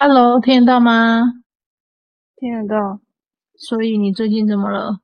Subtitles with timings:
[0.00, 1.42] Hello，听得到吗？
[2.36, 3.00] 听得到。
[3.56, 5.00] 所以你最近怎么了？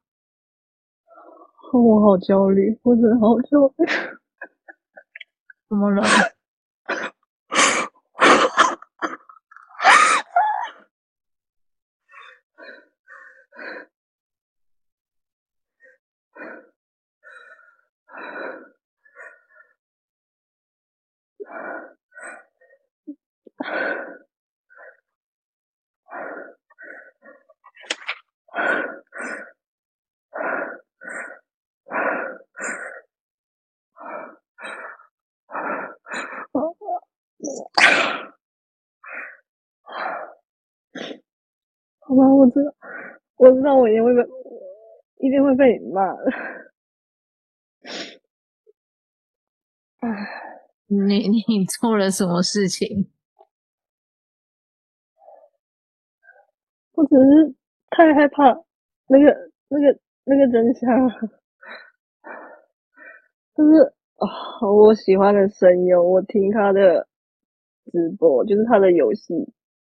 [1.72, 3.86] 我好焦虑，我真的好焦虑。
[5.68, 6.04] 怎么了？
[43.64, 44.22] 道，我一定会被，
[45.18, 46.30] 一定会被你骂的。
[50.00, 50.08] 唉，
[50.86, 53.10] 你 你做了什么事情？
[56.92, 57.54] 我只是
[57.90, 58.44] 太害怕
[59.08, 61.10] 那个、那个、那个真相，
[63.56, 64.28] 就是啊、
[64.60, 67.08] 哦，我喜欢的声优，我听他的
[67.90, 69.34] 直播，就是他的游戏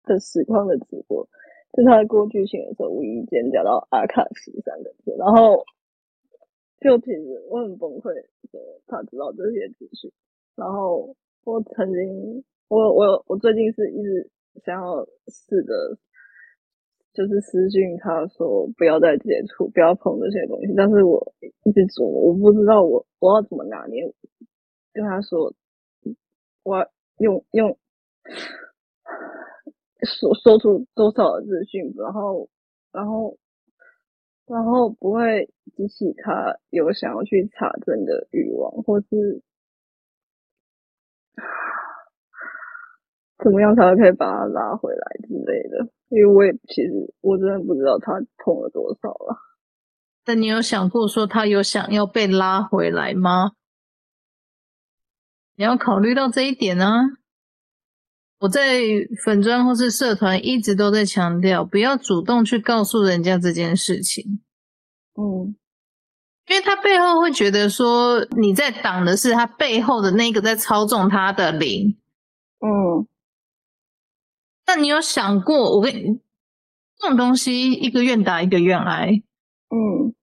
[0.05, 1.29] 的实况的直播。
[1.73, 5.65] 就他过剧情的时候，无意间讲到阿卡西三个字，然后
[6.81, 8.15] 就其实我很崩溃，
[8.51, 10.11] 说他知道这些资讯。
[10.57, 14.31] 然后我曾经，我我我最近是一直
[14.65, 15.99] 想要试着，
[17.13, 20.73] 就是私讯他说不要再接触，不要碰这些东西。
[20.77, 21.33] 但是我
[21.65, 24.03] 一直琢磨，我不知道我我要怎么拿捏，
[24.93, 25.55] 跟他说，
[26.65, 27.79] 我用用。
[30.05, 32.49] 说说出多少的资讯，然后，
[32.93, 33.37] 然后，
[34.47, 39.43] 然后不会激起他有想要去查证的欲望，或是
[43.43, 45.91] 怎么样才可以把他拉回来之类的。
[46.09, 49.37] 因为我也其实我真的不知道他碰了多少了。
[50.27, 53.53] 那你有想过说他有想要被拉回来吗？
[55.57, 57.18] 你要考虑到这一点呢、
[58.41, 58.81] 我在
[59.25, 64.41] 粉专或是社团一直都在强调，不要主动去告诉人家这件事情。
[65.15, 65.57] 嗯，
[66.47, 71.99] 因为他背后会觉得说你在挡的是他背后的那个在操纵他的灵。
[72.61, 73.09] 嗯，
[74.67, 76.21] 那你有想过，我跟你
[76.97, 79.21] 这种东西一个愿打一个愿挨。
[79.71, 80.15] 嗯，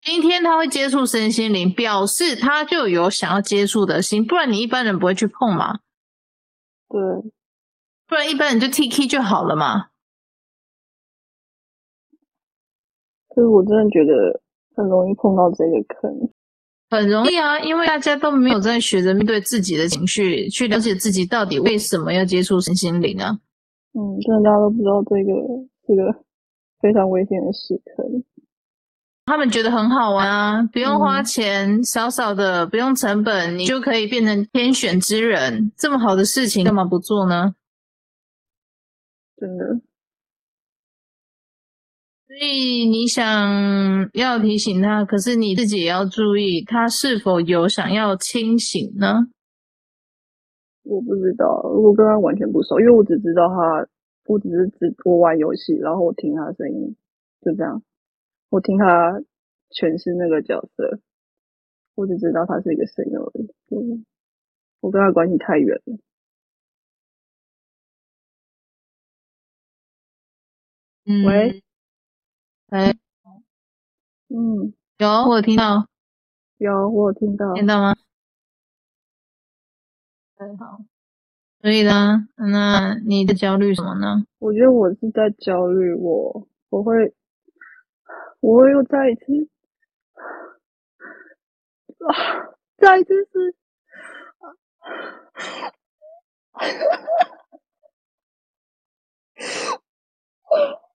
[0.00, 5.80] 今天他会接触身心灵，表示他就有想要接触的心，不然你一般人不会去碰嘛。
[6.88, 7.30] 对。
[8.08, 9.88] 不然一般人就 T K 就好了嘛。
[13.34, 14.40] 所以我真的觉得
[14.74, 16.10] 很容易碰到这个坑，
[16.90, 23.38] 很容易啊，因为大家都没有在学着面对自己的情绪，去了解自己到底为什么要接触身心灵啊。
[23.92, 25.32] 嗯，真的大家都不知道这个
[25.86, 26.24] 这个
[26.80, 28.04] 非常危险的时刻。
[29.26, 35.70] 他们觉得很好玩啊，不用花钱，少少的不用成本，你就可以变成天选之人。
[35.76, 37.54] 这么好的事情，干嘛不做呢？
[39.40, 39.80] 真的，
[42.26, 49.28] 所以你想要提醒他，可是你自己也要注意，他是否有想要清醒呢？
[50.82, 53.86] 我不知道，我跟他完全不熟，因为我只知道他，
[54.26, 56.96] 我只是只我玩游戏，然后我听他的声音，
[57.40, 57.80] 就这样，
[58.50, 59.22] 我听他
[59.70, 60.98] 诠释那个角色，
[61.94, 64.04] 我只知道他是一个声优而已，
[64.80, 65.98] 我跟他关系太远了。
[71.08, 71.62] 喂，
[72.66, 72.98] 喂，
[74.28, 75.88] 嗯，有我有听到，
[76.58, 77.96] 有我有听到，听到吗？
[80.36, 80.80] 很好，
[81.62, 84.26] 所以呢，那你的焦虑什么呢？
[84.38, 87.14] 我觉得我是在焦虑，我我会，
[88.40, 89.48] 我会又再一次，
[92.06, 92.12] 啊，
[92.76, 93.54] 再一次是，
[94.38, 94.52] 啊
[100.50, 100.87] 啊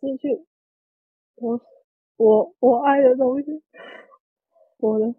[0.00, 0.46] 失去
[1.36, 1.60] 我
[2.16, 3.62] 我我爱的东西，
[4.78, 5.14] 我的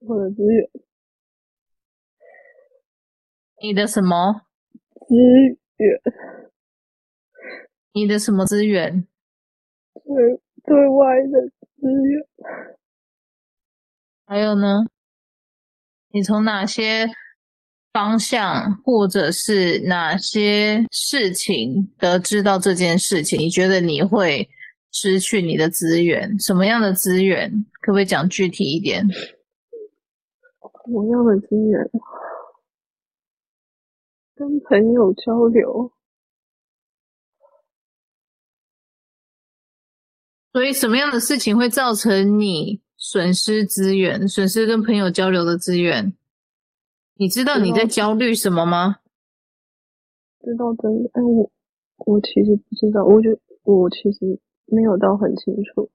[0.00, 0.70] 我的资源，
[3.62, 4.46] 你的什么
[5.06, 5.14] 资
[5.76, 6.00] 源？
[7.92, 9.06] 你的什么资源？
[10.04, 12.26] 对对外的资源。
[14.32, 14.86] 还有呢？
[16.10, 17.06] 你从哪些
[17.92, 23.38] 方向，或者是哪些事情得知到这件事情？
[23.38, 24.48] 你觉得你会
[24.90, 26.40] 失去你的资源？
[26.40, 27.66] 什么样的资源？
[27.82, 29.06] 可不可以讲具体一点？
[29.06, 31.90] 什么样的资源？
[34.34, 35.92] 跟朋友交流。
[40.54, 46.12] 所以，什么样的事情会造成你损失资源、损失跟朋友交流的资源？
[47.14, 48.98] 你知道你在焦虑什么吗？
[50.40, 51.50] 知道真的，哎，我
[52.06, 55.90] 我其实不知道，我觉得我其实没有到很清楚。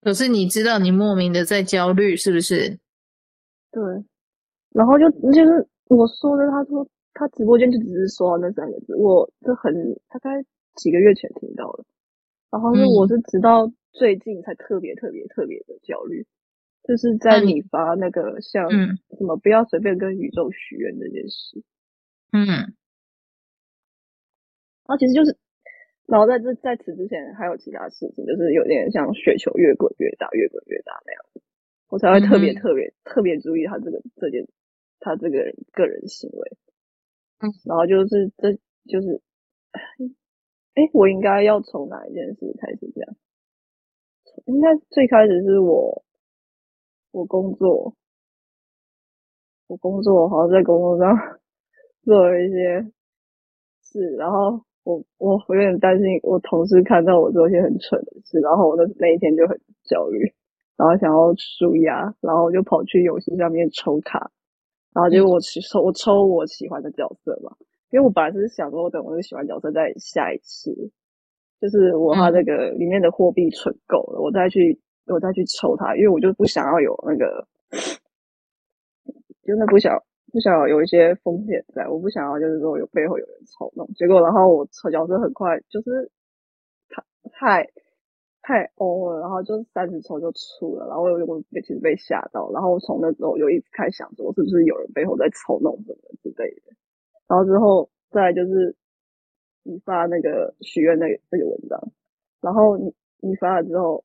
[0.00, 2.80] 可是你知道你莫名的在焦虑，是不是？
[3.70, 3.82] 对。
[4.70, 6.84] 然后就就是我说的，他说
[7.14, 9.72] 他直播间就只是说那三个字，我这很
[10.08, 10.42] 大概
[10.74, 11.84] 几个月前听到的。
[12.52, 16.24] 然后是我是直到最近才特别特别特别的焦虑。
[16.84, 21.62] 就是在你发那个像什么不要随便跟宇宙许愿这件事，
[22.32, 22.74] 嗯，然
[24.86, 25.38] 后其实就是，
[26.06, 31.40] 然后在这在此之前还有其他事情，就是有点像雪球越滚越大，越滚越大那样子，
[31.88, 34.48] 我才会特别特别特别注意他这个这件
[34.98, 36.56] 他这个人个人行为，
[37.38, 38.54] 嗯，然后就是这
[38.88, 39.22] 就是，
[40.74, 43.14] 哎，我应该要从哪一件事开始讲？
[44.46, 46.02] 应该最开始是我。
[47.12, 47.94] 我工作，
[49.66, 51.14] 我工作好像在工作上
[52.04, 52.90] 做了一些
[53.82, 60.32] 事，然后我我有点担心我同事看到我做一些很蠢的事，然后我那那一天就很焦虑，
[60.78, 64.30] 然后想要纾压，然后我就跑去游戏上面抽卡，
[64.94, 67.54] 然后结果我去抽我抽我喜欢的角色嘛，
[67.92, 70.90] 因为我本来是想说我等我那个喜欢角色再下一次，
[71.60, 74.80] 就是我把那个里面的货币存够了，我再去。
[75.06, 77.44] 我再去抽它，因为我就不想要有那个，
[79.42, 80.00] 真的不想
[80.32, 83.84] 不想要有一些风险在，我不想要就是说有背后有人操弄。
[83.94, 86.08] 结果然后我抽角色很快就是
[86.88, 87.02] 太
[87.32, 87.70] 太
[88.42, 96.72] 太欧了，然后就三十抽就出了，然后我我其实被吓到，然后从那时候就一直开始想说是不是有人背后在操弄什么之类的。
[97.32, 98.76] 然后之后再就是
[99.62, 101.80] 你发那个许愿那个那个文章，
[102.42, 104.04] 然后你你发了之后。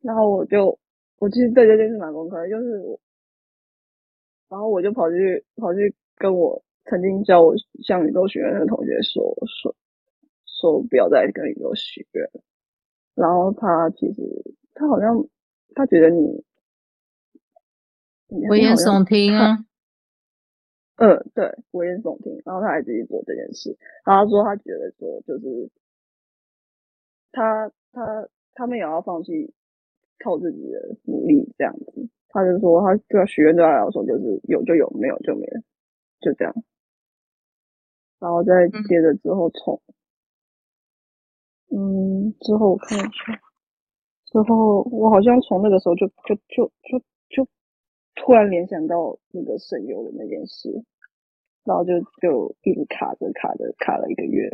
[0.00, 0.78] 然后我就，
[1.18, 3.00] 我其实对这件事蛮崩溃，就是我，
[4.48, 9.74] 然后我就跑去跑去跟我曾经教我向宇宙许愿的同学说说
[10.46, 12.30] 说不要再跟宇宙许愿，
[13.14, 14.22] 然后他其实
[14.74, 15.26] 他好像
[15.74, 16.42] 他觉得你
[18.48, 19.64] 危言耸听啊，
[20.98, 25.70] 嗯，对，危言耸听，然后他还自己做这件事，然后他说他觉得说就是
[27.32, 28.28] 他他。
[28.54, 29.54] 他们也要放弃
[30.18, 32.08] 靠自己的努力，这样子。
[32.28, 35.62] 他就说，他对许愿对他来说就是有就有，没有就没了，
[36.20, 36.52] 就这样。
[38.18, 39.80] 然后再接着之后从，
[41.70, 43.40] 嗯，之后我看一下，
[44.26, 46.98] 之后我好像从那个时候就就就就
[47.28, 47.48] 就
[48.14, 50.84] 突然联想到那个神游的那件事，
[51.64, 54.48] 然后就就一直卡着卡着卡了一个月，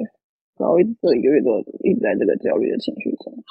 [0.59, 3.45] 然后一直这一个月都一直在这个焦虑的情绪中。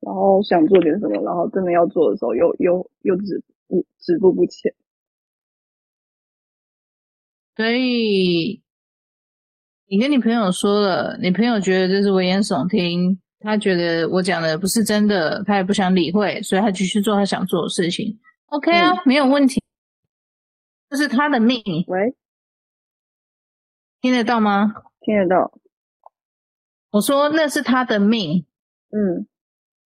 [0.00, 4.74] 然后想做点什么，然后真的要做的时候又又又止不止步不前。
[7.54, 8.62] 所以
[9.86, 18.18] 你跟你朋友说了，你朋友觉得这是危言耸听，他觉得我讲的不是真的，他也不想理会，所以他继续做他想做的事情。
[18.50, 19.62] OK 啊，嗯、没有问题，
[20.88, 21.62] 这是他的命。
[21.88, 22.14] 喂，
[24.00, 24.74] 听得到吗？
[25.00, 25.52] 听得到。
[26.90, 28.46] 我说那是他的命。
[28.90, 29.26] 嗯。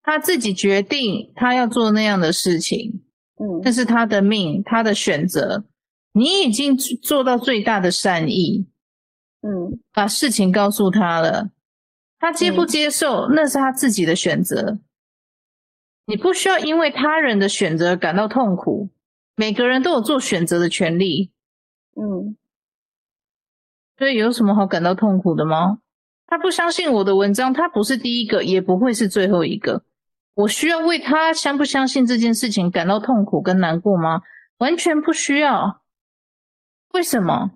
[0.06, 3.06] 他自己决定他要做那样的事情，
[3.40, 5.64] 嗯，那是他的命，他的选择。
[6.12, 8.68] 你已经做到最大的善意，
[9.42, 11.52] 嗯，把事情告诉他了，
[12.20, 14.78] 他接不接受，嗯，那是他自己的选择。
[16.06, 18.90] 你不需要因为他人的选择感到痛苦，
[19.36, 21.32] 每个人都有做选择的权利，
[21.96, 22.36] 嗯，
[23.98, 25.80] 所以有什么好感到痛苦的吗？
[26.26, 29.84] 他不相信我的文章，他不是第一个，也不会是最后一个。
[30.36, 34.24] 我需要为他相不相信这件事情感到痛苦跟难过吗？
[34.58, 35.82] 完全不需要。
[36.94, 37.52] 为什么？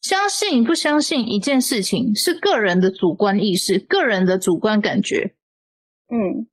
[0.00, 5.34] 相信不相信一件事情是个人的主观意识，个人的主观感觉。
[6.08, 6.46] 嗯，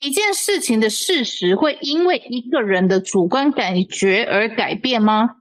[0.00, 5.36] 一件事情的事实会因为一个人的主观感觉而改变吗？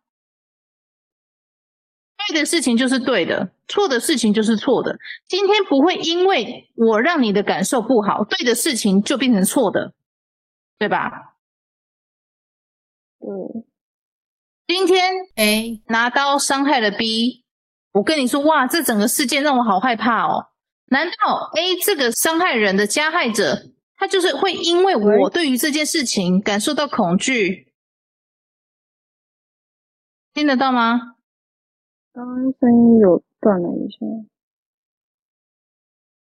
[2.28, 5.00] 对的事情就是对的，错的事情就是错的。
[5.28, 9.94] 今天不会因为我让你的感受不好，对的事情就变成错的，
[10.78, 11.36] 对吧？
[13.20, 13.66] 嗯。
[14.68, 17.44] 今天 A 拿刀伤害了 B，
[17.94, 20.50] 我跟你说，哇，这整个事件让我好害怕哦。
[20.88, 27.74] 难道 A 这个伤害人的加害者，他就是会因为我对于这件事情感受到恐惧？
[30.34, 31.16] 听得到吗？
[32.14, 33.98] 刚刚声音有断了一下。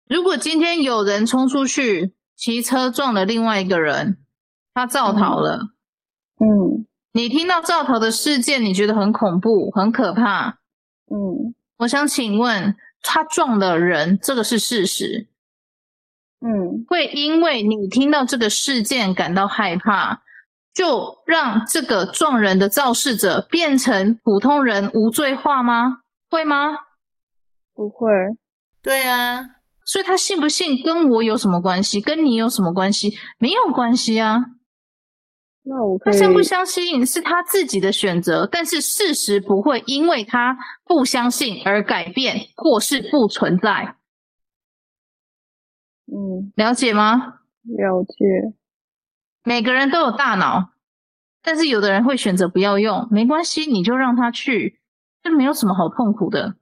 [0.08, 4.24] 如果今天有人冲出去骑车撞了另外一个人，
[4.76, 5.72] 他造逃了。
[6.38, 10.60] 嗯，你听到造逃的事件，你觉得很恐怖、很可怕。
[11.08, 15.30] 嗯，我想请问，他撞了人，这个是事实。
[16.48, 20.22] 嗯，会因为你听到这个事件感到害怕，
[20.75, 26.02] 就让这个撞人的肇事者变成普通人无罪化吗？
[26.30, 26.75] 会吗？
[27.74, 28.08] 不会。
[28.84, 29.42] 对啊，
[29.86, 32.00] 所以他信不信跟我有什么关系？
[32.00, 33.18] 跟你有什么关系？
[33.40, 34.46] 没有关系啊。
[35.64, 35.98] 那我。
[36.06, 43.96] 他相不相信是他自己的选择，但是事实不会因为他不相信而改变或是不存在。
[46.46, 47.40] 嗯，了解吗？
[47.64, 48.54] 了解。
[49.44, 50.70] 每个人都有大脑，
[51.42, 54.80] 但是有的人会选择不要用，没关系，你就让他去，
[55.24, 56.56] 这没有什么好痛苦的。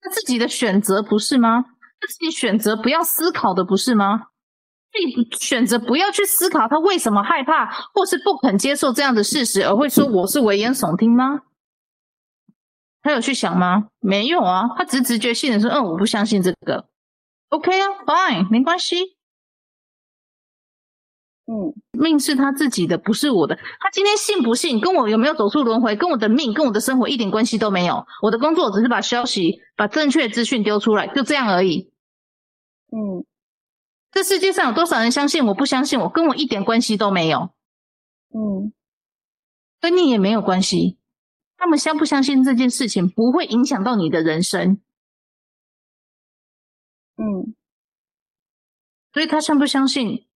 [0.00, 1.64] 他自己的选择不是吗？
[2.00, 4.28] 他自己选择不要思考的不是吗？
[4.92, 11.42] 自己选择不要去思考他为什么害怕，或是不肯接受这样的事实，而会说我是危言耸听吗？
[13.02, 13.88] 他有去想吗？
[14.00, 16.89] 没有啊，他只是直觉性的说，嗯，我不相信这个。
[17.50, 19.16] OK 啊，Fine，没关系。
[21.46, 23.56] 嗯，命是他自己的，不是我的。
[23.80, 28.06] 他今天信不信，跟我有没有走出轮回，跟我的命，跟我的生活一点关系都没有。
[28.22, 31.90] 我的工作只是把消息、把正确资讯丢出来，就这样而已。
[32.92, 33.26] 嗯，
[34.12, 37.50] 这世界上有多少人相信我，不相信我，跟我一点关系都没有。
[38.32, 38.72] 嗯，
[39.80, 40.98] 跟你也没有关系。
[41.56, 44.80] 他们相不相信这件事情，不会影响到你的人生。
[47.22, 47.54] 嗯，
[49.12, 50.26] 所以他相不相信？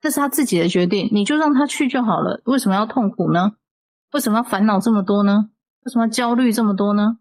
[0.00, 2.40] 这是他自己的决定，你就让他去就好了。
[2.44, 3.56] 为什么要痛苦呢？
[4.12, 5.50] 为什么要烦恼这么多呢？
[5.80, 7.18] 为什么要焦虑这么多呢？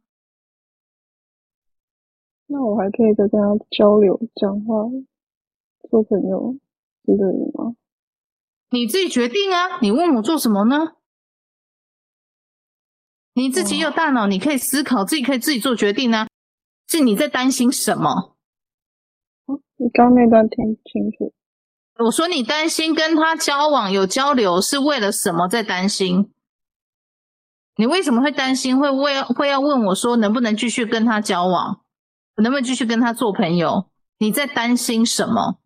[2.45, 4.75] 那我还可以再跟他交流、讲话、
[5.89, 6.55] 做朋友
[7.03, 7.75] 之类的吗？
[8.69, 9.79] 你自己决定啊！
[9.81, 10.93] 你问我做什么呢？
[13.33, 16.27] 你自己有大脑，你可以思考，自己可以自己做决定啊。
[16.87, 18.36] 是你在担心什么？
[19.77, 21.33] 你刚那段听清楚。
[22.05, 25.47] 我说你担心跟他交往有交流是为了什么？
[25.47, 26.31] 在担心？
[27.75, 28.77] 你为什么会担心？
[28.77, 31.81] 会为会要问我说能不能继续跟他交往？
[32.35, 33.89] 能不能继续跟他做朋友？
[34.19, 35.59] 你在担心什么？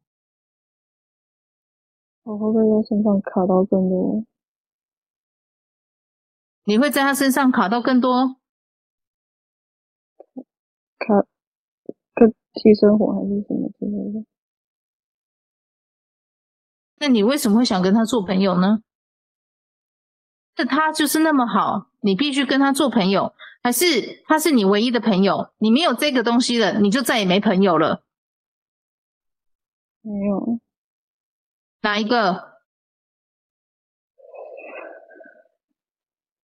[2.24, 4.26] 我会在身上卡到更多？
[6.64, 8.36] 你会在他身上卡到更多？
[11.00, 11.26] 卡，
[12.54, 14.26] 跟性生活还是什么之类的？
[17.00, 18.84] 那你为什么会想跟他做朋友呢？
[20.58, 25.52] 是他就是那么好，你必须跟他做朋友，还是他是你唯一的朋友？
[25.58, 28.04] 你没有这个东西了，你就再也没朋友了。
[30.02, 30.60] 没有。
[31.82, 32.52] 哪一个？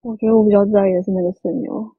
[0.00, 1.94] 我觉得我比较在意的是那个室友。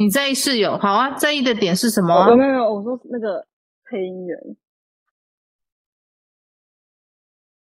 [0.00, 0.78] 你在意室友？
[0.78, 3.46] 好啊，在意的点是什么没有没有，我说那个
[3.84, 4.56] 配音员。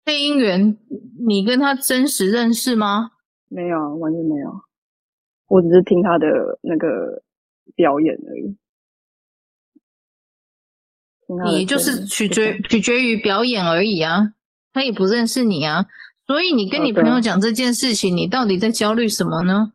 [0.07, 0.79] 配音员，
[1.27, 3.11] 你跟他真实认识吗？
[3.49, 4.63] 没有，完全没有。
[5.49, 7.23] 我只是听他的那个
[7.75, 8.57] 表演而已。
[11.45, 14.33] 你就是取决 取决于表演而已啊，
[14.73, 15.85] 他也不认识你啊，
[16.27, 19.74] 所以你跟你朋友讲这件事情，你到底在焦虑什么呢？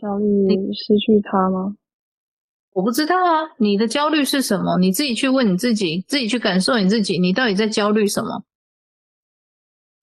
[0.00, 1.76] 焦虑失去他吗？
[2.72, 4.78] 我不知道啊，你的焦虑是什么？
[4.78, 8.44] 你自己去问你自己，自己去感受你自己，你到底在焦虑什么？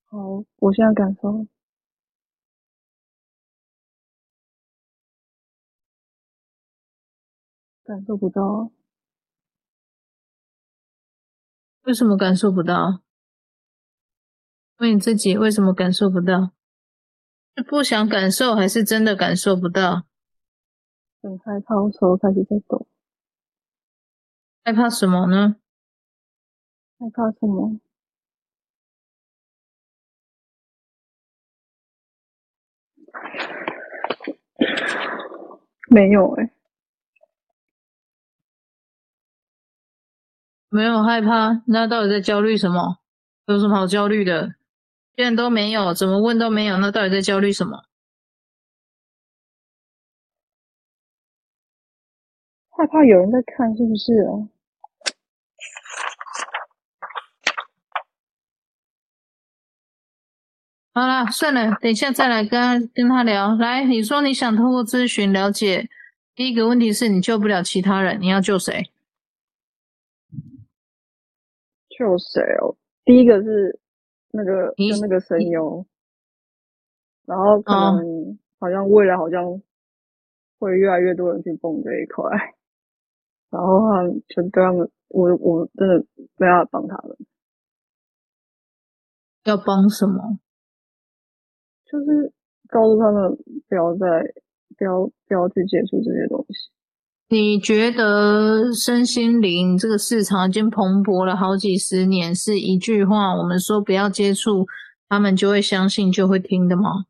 [0.06, 1.48] 好，我现在感受，
[7.84, 8.72] 感受不到。
[11.84, 13.02] 为什么感受不到？
[14.80, 16.52] 问你自己，为什么感受不到？
[17.58, 20.04] 是不想感受，还是真的感受不到？
[21.24, 22.86] 很害怕，我手开始在抖。
[24.64, 25.56] 害怕什么呢？
[27.00, 27.80] 害怕什么？
[35.90, 36.52] 没有哎、欸，
[40.70, 41.64] 没有害怕。
[41.66, 43.00] 那到底在焦虑什么？
[43.48, 44.54] 有什么好焦虑的？
[45.18, 47.84] 这都没有怎么问都没有那到底在焦虑什么？
[52.70, 54.14] 害怕有人在看是不是
[60.94, 63.56] 好了算了等一下再来跟跟他聊。
[63.56, 65.90] 来你说你想通过咨询了解
[66.36, 68.92] 第一个问题是你救不了其他人你要救谁？
[71.90, 72.78] 救谁哦？
[73.04, 73.80] 第一个是
[74.38, 75.84] 那个就那个声优，
[77.26, 79.44] 然后可能好像未来好像
[80.60, 82.30] 会越来越多人去蹦这一块，
[83.50, 86.06] 然后他们就对他们，我我真的
[86.38, 87.18] 没办法帮他们。
[89.46, 90.40] 要帮什么？
[91.86, 92.32] 就是
[92.68, 93.36] 告诉他们
[93.68, 94.06] 不要再
[94.78, 96.77] 不要不要去接触这些东西。
[97.30, 104.66] 你觉得身心灵这个市场已经蓬勃了好几十年，是一句话我们说不要接触，
[105.10, 107.06] 他们就会相信就会听的吗？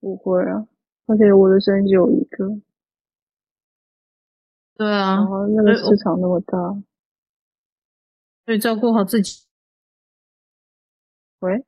[0.00, 0.66] 不会啊，
[1.06, 2.60] 而且我的声音只有一个。
[4.74, 6.58] 对啊，然后那个市场那么大，
[8.46, 9.44] 所以照顾好自己。
[11.40, 11.64] 喂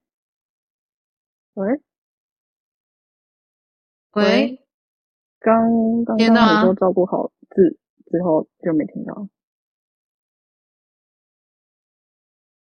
[1.54, 1.82] 喂。
[4.14, 4.61] 喂，
[5.42, 9.28] 刚刚刚你说照顾好自之后就没听到。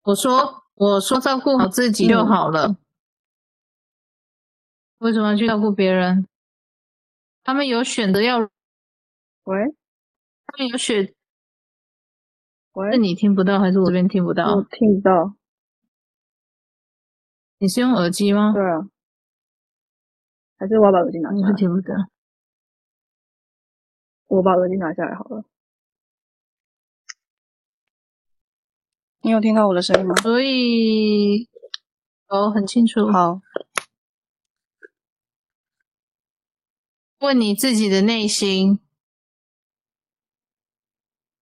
[0.03, 2.77] 我说我说照顾好自己就好了，嗯、
[4.97, 6.27] 为什么要去照顾别人？
[7.43, 8.39] 他们有选择要。
[9.43, 9.75] 喂，
[10.45, 11.13] 他们有选。
[12.73, 14.55] 喂，是你听不到还是我这边听不到？
[14.55, 15.35] 我听不到。
[17.57, 18.53] 你是用耳机吗？
[18.53, 18.87] 对啊。
[20.57, 21.49] 还是我要把耳机拿下来？
[21.49, 22.10] 我听不得。
[24.31, 25.43] 我把耳机拿下来好了。
[29.23, 30.15] 你有听到我的声音吗？
[30.21, 31.49] 所以，
[32.27, 33.11] 哦，很清楚。
[33.11, 33.41] 好。
[37.19, 38.79] 问你自己的内心，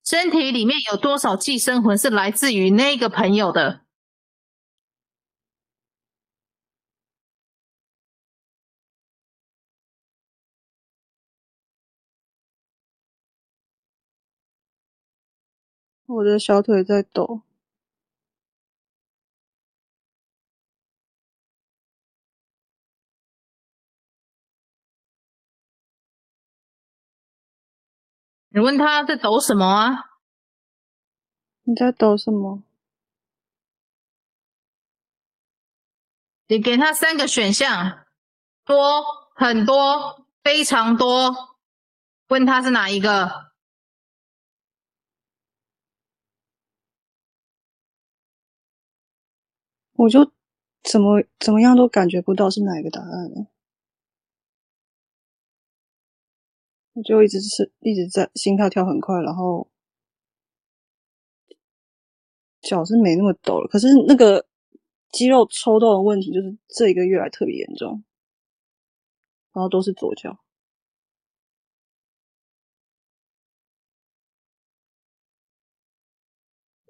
[0.03, 3.85] 身体里面有多少寄生魂是来自于那个朋友的？
[16.09, 17.43] 我的小腿在抖。
[28.51, 30.17] 你问他在抖什么啊？
[31.61, 32.63] 你在抖什么？
[36.47, 38.07] 你给他三个选项：
[38.65, 41.59] 多、很多、非常多。
[42.29, 43.48] 问他是哪一个？
[49.99, 50.31] 我就
[50.81, 53.47] 怎么怎么样都感觉不到是哪一个答案呢？
[56.93, 59.69] 我就一直是一直在心跳跳很快，然后
[62.61, 64.47] 脚是没那么抖了，可是那个
[65.11, 68.01] 肌肉抽动的问题就是这一个月来特别严重，
[69.51, 70.39] 然后都是左脚。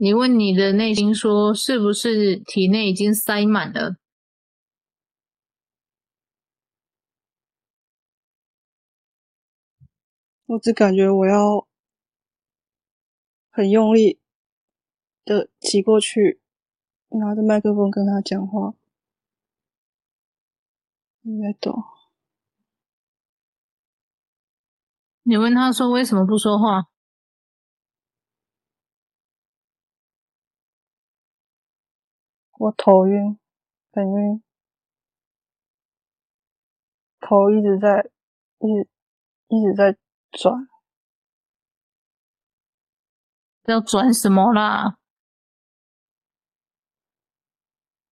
[0.02, 3.98] 你问你的内心说，是不是体内已经塞满了？
[10.46, 11.68] 我只感觉我要
[13.50, 14.22] 很用力
[15.26, 16.40] 的挤过去，
[17.10, 18.74] 拿着麦克风跟他讲话。
[21.20, 21.84] 你在懂。
[25.24, 26.88] 你问他说为什么不说话？
[32.60, 33.39] 我头晕，
[33.93, 34.43] 很晕，
[37.22, 38.12] 头一直在，
[38.60, 38.89] 一直
[39.48, 39.98] 一直在
[40.32, 40.67] 转，
[43.63, 44.98] 要转什么啦？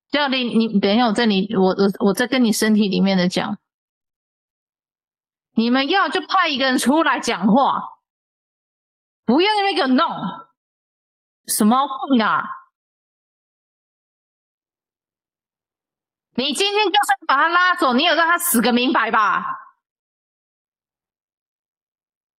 [0.08, 3.60] 教练，你等一下，我在你，我我我在跟你身体里面的讲，
[5.56, 8.00] 你们要就派一个人出来讲话，
[9.26, 10.08] 不要那边给我弄，
[11.48, 12.57] 什么话呀？
[16.38, 19.44] 你今天就算把他拉走，你有让他死个明白吧？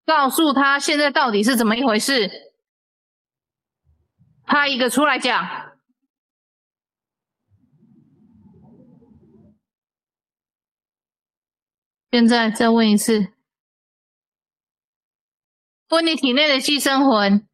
[0.07, 2.53] 告诉他现在到底是怎么一回事，
[4.45, 5.73] 派一个出来讲。
[12.13, 13.33] 现在再问一次，
[15.89, 17.47] 问你体内的寄生魂，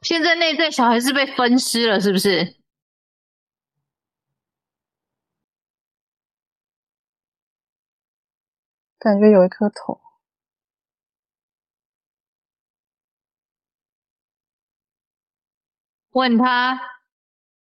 [0.00, 2.63] 现在内在小孩是被分尸了，是不是？
[9.04, 10.00] 感觉有一颗头。
[16.12, 16.80] 问他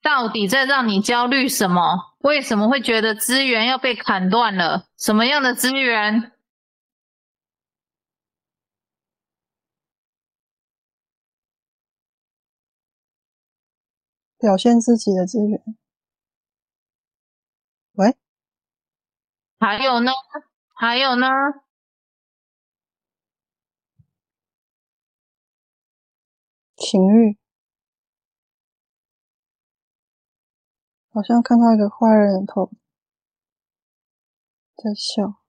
[0.03, 2.15] 到底在让你焦虑什么？
[2.19, 4.89] 为什么会觉得资源要被砍断了？
[4.99, 6.33] 什么样的资源？
[14.39, 15.63] 表现自己的资源。
[17.95, 18.17] 喂？
[19.61, 20.13] 还有呢？
[20.83, 21.29] 还有呢？
[26.75, 27.39] 情欲。
[31.13, 32.73] 好像看到一个坏人的头
[34.75, 35.41] 在笑，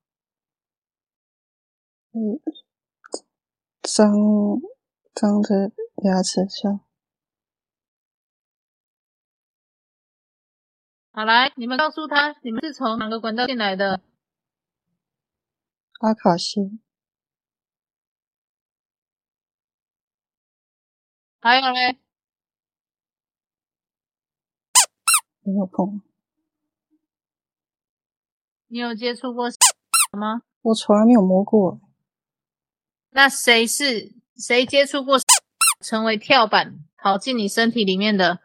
[2.12, 2.38] 嗯，
[3.82, 4.14] 张
[5.16, 5.72] 张着
[6.04, 6.86] 牙齿笑。
[11.12, 14.00] 好，来，你们告诉他，你们是从哪个管道进来的？
[16.00, 16.80] 阿卡西。
[21.40, 21.98] 还有嘞？
[25.42, 26.02] 没有碰。
[28.68, 29.50] 你有接触过
[30.18, 30.44] 吗？
[30.62, 31.80] 我从来没有摸过。
[33.10, 35.18] 那谁是谁接触过
[35.82, 38.40] 成为跳板跑进你身体里面的？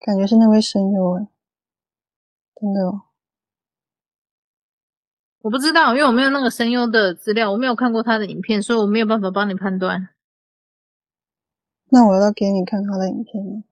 [0.00, 1.28] 感觉是那位声优哎，
[2.60, 3.02] 真的哦。
[5.40, 10.10] 我不知道，因为我没有那个声优的资料，我没有看过他的影片，所以我没有办法帮你判断。
[11.88, 13.64] 那我要给你看他的影片吗？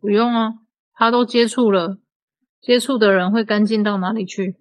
[0.00, 0.54] 不用啊，
[0.94, 1.98] 他都接触了，
[2.62, 4.56] 接触的人会干净到哪里去？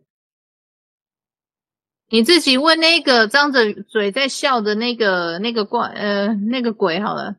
[2.09, 7.37] 你自己问那个张着嘴在笑的那个那个怪呃那个鬼好了，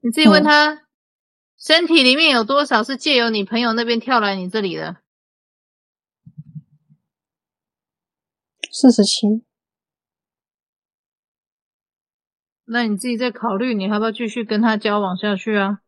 [0.00, 0.80] 你自己问他，嗯、
[1.56, 4.96] 身体里面有多少是借由你朋友那边跳来你这里的？
[8.70, 9.44] 四十七。
[12.64, 15.80] 那你自己再考虑，你要不要继续跟他交往下去啊？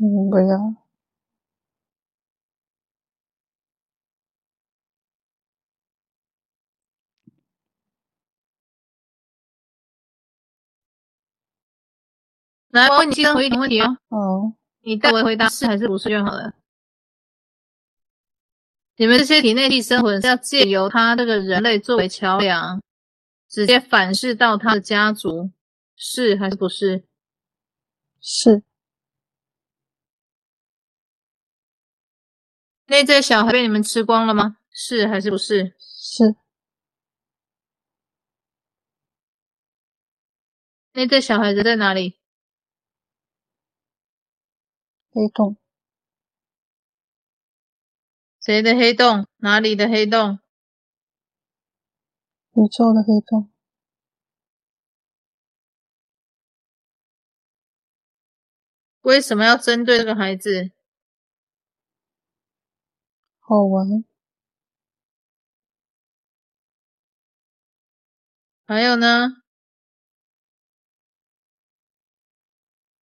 [0.00, 0.82] 嗯，不要。
[12.70, 13.98] 来，我问你最后一个问题哦。
[14.08, 14.54] 哦。
[14.80, 16.54] 你代为回答是还是不是就好了。
[18.98, 22.82] 你们这些体内寄生魂是要借由他这个人类作为桥梁。
[23.48, 25.50] 直接反噬到他的家族，
[25.96, 27.06] 是还是不是？
[28.20, 28.62] 是。
[32.86, 34.58] 那只小孩被你们吃光了吗？
[34.70, 35.74] 是还是不是？
[35.78, 36.36] 是。
[40.92, 42.18] 那只小孩子在哪里？
[45.10, 45.56] 黑洞。
[48.48, 49.26] 谁的黑洞？
[49.36, 50.38] 哪里的黑洞？
[52.54, 53.52] 宇宙的黑洞，
[59.02, 60.70] 为什么要针对这个孩子？
[63.40, 64.02] 好玩。
[68.66, 69.42] 还有呢？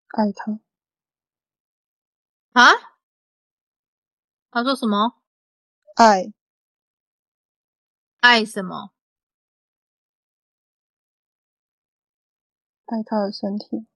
[0.07, 0.59] 爱他。
[2.53, 2.71] 啊？
[4.49, 5.21] 他说什么？
[5.95, 6.33] 爱。
[8.19, 8.91] 爱什么？
[12.85, 13.87] 爱他的身体。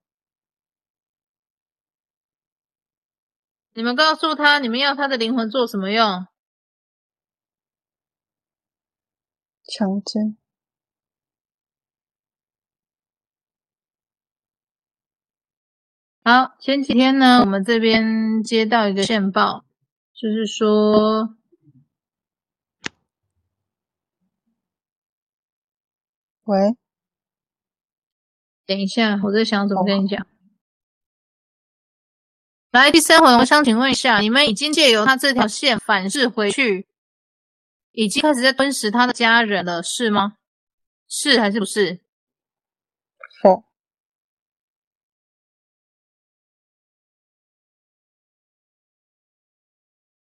[3.73, 6.27] 你们告诉他，你们要他的灵魂做什么用？
[9.65, 10.37] 强奸。
[16.23, 19.65] 好，前几天呢，我们这边接到一个线报，
[20.13, 21.35] 就是说，
[26.49, 26.75] 喂。
[28.65, 30.25] 等一下，我在想怎么跟你讲。
[32.71, 36.87] 来，第三回，我想请问一下，你们已经借由他这条线反噬回去，
[37.91, 40.37] 已经开始在吞噬他的家人了，是吗？
[41.07, 41.99] 是还是不是？
[43.43, 43.63] 哦。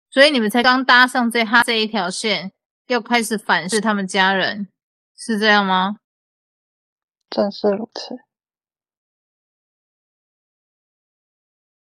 [0.08, 2.52] 所以你们才刚搭上这他这一条线，
[2.86, 4.68] 又开始反噬他们家人，
[5.14, 5.96] 是这样吗？
[7.28, 8.16] 正是如此。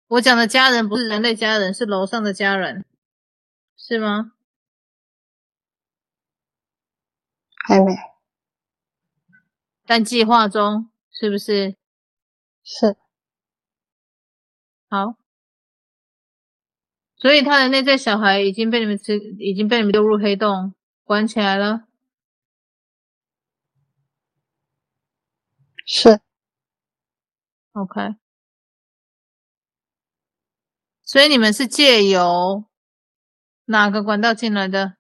[0.08, 2.86] 我讲的家人不是人类家人，是楼上的家人，
[3.78, 4.32] 是吗？
[7.68, 7.94] 还没。
[9.86, 11.76] 但计划中是不是？
[12.64, 12.98] 是。
[14.90, 15.16] 好。
[17.18, 20.74] 所以他的内在小孩已经被你们吃，已经被你们丢入黑洞，
[21.04, 21.89] 关起来了。
[25.92, 26.22] 是。
[27.72, 28.16] OK。
[31.02, 32.66] 所以你们是借由
[33.66, 34.98] 哪个管道进来的？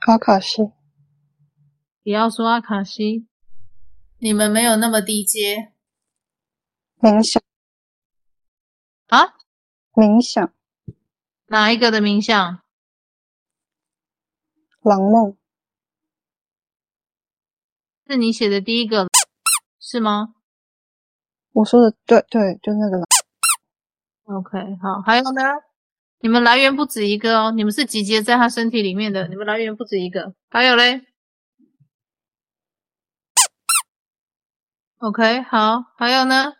[0.00, 0.72] 阿卡西。
[2.02, 3.26] 不要说阿卡西，
[4.18, 5.72] 你们没有那么低阶。
[6.98, 7.42] 冥想。
[9.06, 9.38] 啊？
[9.94, 10.52] 冥想。
[11.46, 12.62] 哪一个的冥想？
[14.82, 15.37] 狼梦。
[18.08, 19.06] 是你写的第一个，
[19.78, 20.34] 是吗？
[21.52, 23.04] 我说的对对，就那个了。
[24.24, 25.42] OK，好，还有呢？
[26.20, 30.34] 你们来源不止一个哦，你们是集结在他身体里面的，你们来源不止一个。
[30.48, 31.02] 还有嘞
[35.00, 36.54] ？OK，好，还有呢？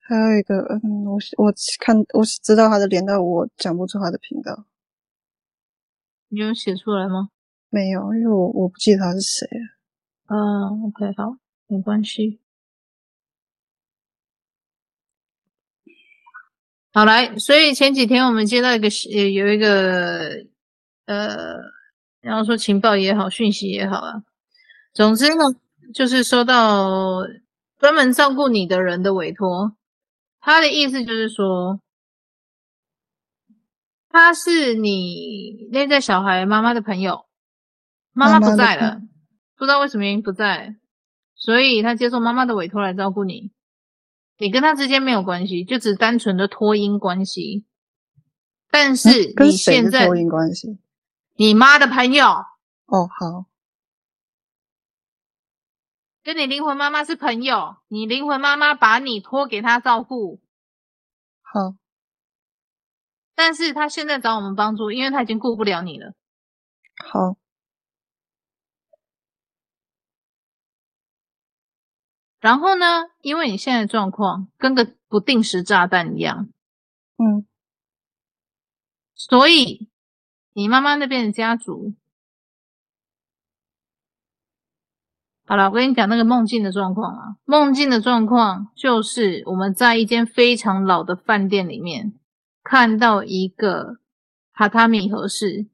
[0.00, 4.64] 还有一个，嗯，我我看我知道他的脸，但我讲不出他的频道。
[6.32, 7.28] 你有写出来吗？
[7.68, 9.46] 没有，因为我我不记得他是谁。
[10.28, 12.40] 嗯，OK，好，没关系。
[16.94, 20.46] 好来，所以前几天我们接到一个呃，有一个
[21.04, 21.58] 呃，
[22.22, 24.22] 然后说情报也好，讯息也好啊，
[24.94, 25.44] 总之呢，
[25.92, 27.20] 就是收到
[27.78, 29.76] 专门照顾你的人的委托。
[30.40, 31.78] 他的意思就是说，
[34.12, 37.26] 他是你内在小孩妈妈的朋友，
[38.12, 39.00] 妈妈不在了，
[39.56, 40.76] 不知道为什么原因不在，
[41.34, 43.52] 所以他接受妈妈的委托来照顾你。
[44.36, 47.64] 你跟他之间没有关系，就只单纯的托婴关系。
[48.70, 50.78] 但是你现在托婴关系，
[51.36, 52.26] 你妈的朋友
[52.86, 53.46] 哦，好。
[56.22, 60.40] 跟你灵魂妈妈是朋友，你灵魂妈妈把你托给他照顾，
[61.40, 61.76] 好。
[63.34, 66.12] 但是他现在找我们帮助，因为他已经顾不了你了。
[67.04, 67.36] 好。
[72.40, 76.48] 然后呢，因为你现在的状况跟个不定时炸弹一样，
[77.16, 77.46] 嗯，
[79.14, 79.88] 所以
[80.52, 81.94] 你妈妈那边的家族。
[85.46, 87.36] 好了，我跟你讲那个梦境的状况啊。
[87.44, 92.12] 梦境的状况就是我们在一间非常老的饭店里面
[92.62, 93.98] 看到一个
[94.54, 95.66] 榻榻米和室，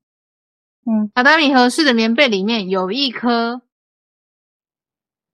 [0.85, 3.63] 嗯，榻榻米和室的棉被里面有一颗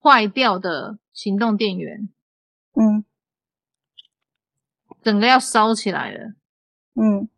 [0.00, 2.08] 坏掉的行动电源，
[2.74, 3.04] 嗯，
[5.02, 6.34] 整个要烧起来了，
[6.94, 7.28] 嗯，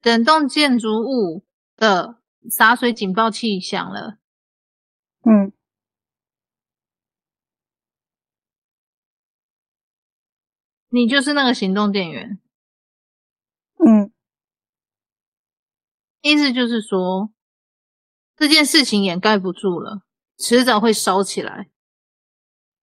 [0.00, 1.44] 整栋建筑物
[1.76, 2.16] 的。
[2.48, 4.16] 洒水警报器响了，
[5.24, 5.52] 嗯，
[10.90, 12.38] 你就是那个行动电源，
[13.76, 14.10] 嗯，
[16.22, 17.30] 意思就是说
[18.36, 20.02] 这件事情掩盖不住了，
[20.38, 21.68] 迟早会烧起来。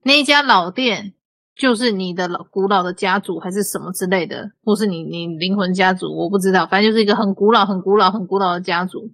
[0.03, 1.15] 那一家老店
[1.55, 9.11] 就是你的老古老的家族，还是什么之类的，或是你你灵魂家族，我不知道，反正就是一个很古老、很古老、很古老的家族。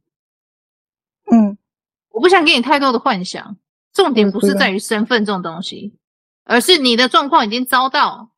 [1.32, 1.58] 嗯，
[2.10, 3.56] 我不想给你太多的幻想，
[3.94, 5.98] 重点不是在于身份这种东西，
[6.44, 8.31] 而是你的状况已经遭到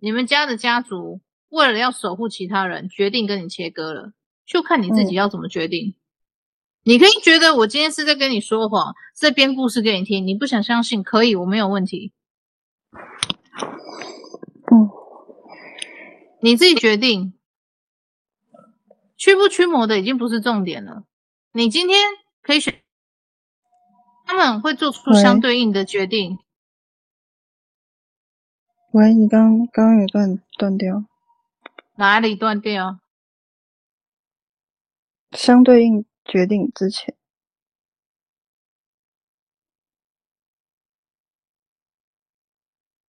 [0.00, 4.12] 你们家的家族为了要守护其他人，决定跟你切割了，
[4.46, 5.88] 就看你自己要怎么决定。
[5.88, 5.94] 嗯、
[6.84, 12.12] 你可以觉得我今天是在跟你说谎，是在编故事给你听，你不想相信可以，我没有问题。
[14.70, 14.90] 嗯，
[16.40, 17.34] 你自己决定，
[19.16, 21.04] 驱不驱魔的已经不是重点了。
[21.52, 21.98] 你今天
[22.40, 22.82] 可以选，
[24.24, 26.38] 他们会做出相对应的决定。
[28.92, 31.04] 喂，你刚刚刚有断断掉，
[31.96, 32.98] 哪里断掉？
[35.32, 37.14] 相对应决定之前，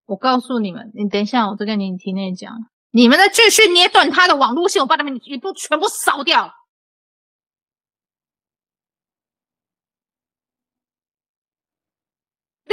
[0.06, 6.54] 我告诉你们，你等一下，我再跟你体内讲，你们再继续捏断他的网路线，我把他们一部全部烧掉。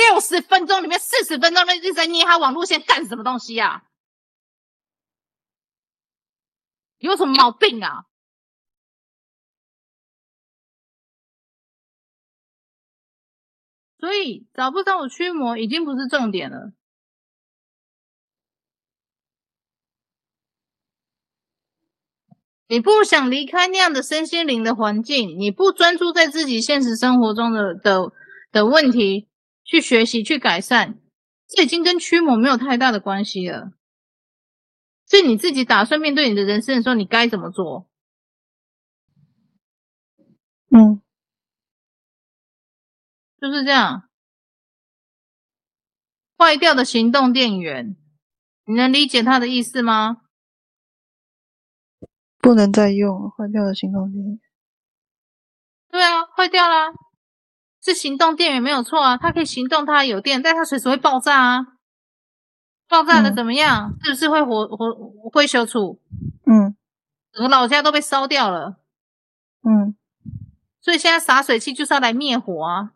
[0.08, 3.82] 六十分钟里面，四十分钟里面一直在捏他网路线干什么东西呀、啊？
[6.98, 8.04] 有什么毛病啊？
[13.98, 16.72] 所以找不到驱魔已经不是重点了。
[22.68, 28.12] 你不想离开那样的身心灵的环境，你不专注在自己现实生活中的的
[28.52, 29.28] 的问题。
[29.66, 30.98] 去学习，去改善，
[31.48, 33.72] 这已经跟驱魔没有太大的关系了。
[35.04, 37.88] 所以你自己打算面对你的人生的时候，你该怎么做？
[40.70, 41.02] 嗯，
[43.40, 44.08] 就是这样。
[46.38, 47.96] 坏掉的行动电源，
[48.66, 50.22] 你能理解他的意思吗？
[52.38, 54.40] 不能再用坏掉的行动电源。
[55.88, 56.92] 对啊，坏掉啦，
[57.86, 61.66] 是行动电源没有错啊，它可以行动，它有电，但它随时会爆炸啊。
[62.88, 63.92] 爆炸了怎么样？
[63.92, 66.00] 嗯、是不是会火火会修处？
[66.46, 66.74] 嗯，
[67.32, 68.76] 整个老家都被烧掉了。
[69.62, 69.94] 嗯，
[70.80, 72.90] 所以现在洒水器就是要来灭火啊。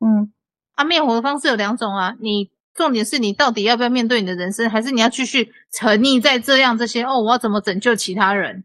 [0.00, 0.32] 嗯，
[0.74, 2.16] 啊，灭火的方式有两种啊。
[2.20, 7.02] 你重点是你到底要不要面对你的人生，还是你要继续沉溺在这样这些？
[7.04, 8.64] 哦，我要怎么拯救其他人？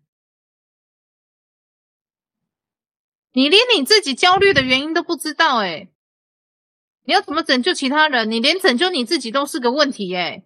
[3.35, 5.89] 你连你自己焦虑的原因都不知道诶，
[7.03, 8.31] 你要怎么拯救其他人？
[8.31, 10.45] 你连拯救你自己都是个问题诶。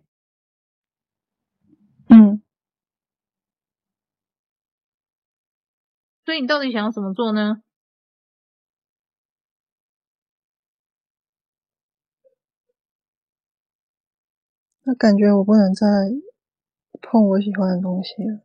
[2.09, 2.41] 嗯，
[6.25, 7.61] 所以你到底想要怎么做呢？
[14.81, 15.85] 那感觉我不能再
[17.03, 18.41] 碰我喜欢的东西了。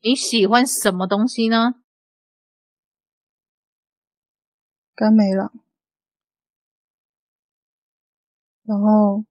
[0.00, 1.74] 你喜欢什么东西呢？
[5.00, 5.50] 甘美朗，
[8.64, 9.24] 然后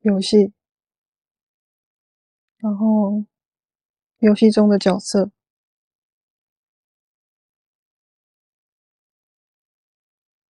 [0.00, 0.52] 游戏。
[2.56, 3.24] 然后，
[4.18, 5.30] 游戏中的角色，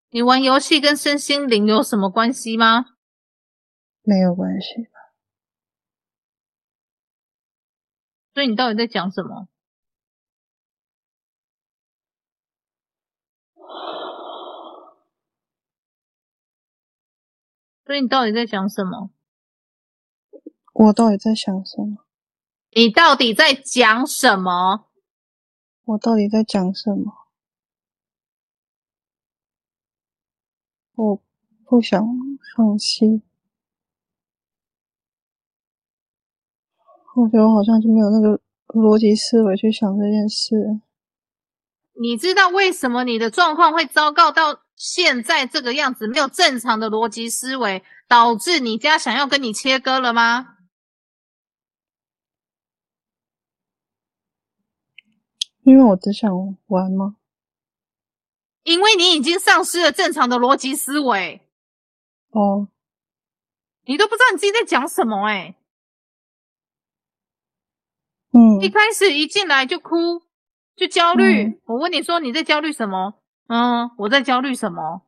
[0.09, 2.97] 你玩游戏跟身心灵有什么关系吗？
[4.01, 4.89] 没有关系。
[8.33, 9.49] 所以你到底在讲什么？
[17.88, 19.09] 所以你到底在讲什么？
[20.74, 22.05] 我到底在想什么？
[22.72, 24.90] 你到底在讲什么？
[25.85, 27.14] 我到底在讲什么？
[30.96, 31.22] 我
[31.64, 32.07] 不想
[32.55, 33.22] 放弃。
[37.16, 40.83] 我觉得我好像就没有那个逻辑思维去想这件事。
[41.98, 46.07] 你知道为什么你的状况会糟糕到现在这个样子？
[46.07, 50.55] 没有正常的逻辑思维，导致你家想要跟你切割了吗？
[55.64, 56.31] 因为我只想
[56.69, 57.17] 玩吗？
[58.62, 61.43] 因为你已经丧失了正常的逻辑思维。
[62.31, 62.69] 哦，
[63.85, 65.57] 你都不知道你自己在讲什么哎、欸、
[68.33, 70.23] 嗯，一开始一进来就哭，
[70.77, 71.45] 就焦虑。
[71.45, 73.18] 嗯、我问你说你在焦虑什么？
[73.49, 75.03] 嗯，我在焦虑什么？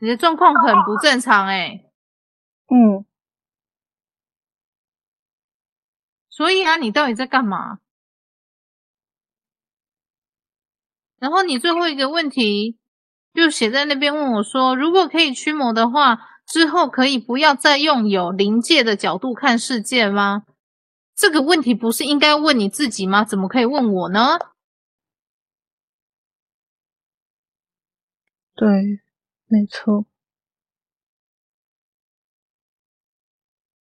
[0.00, 1.90] 你的状况很不正常哎、欸、
[2.68, 3.04] 嗯。
[6.28, 7.78] 所以啊，你到底在干嘛？
[11.18, 12.78] 然后你最后一个问题
[13.34, 20.44] 就写在那边问我说：“如果可以驱魔的话，之后可以不要再用有灵界的角度看世界吗？”
[21.16, 23.24] 这个问题不是应该问你自己吗？
[23.24, 24.38] 怎么可以问我呢？
[28.58, 28.66] 对，
[29.46, 30.04] 没错。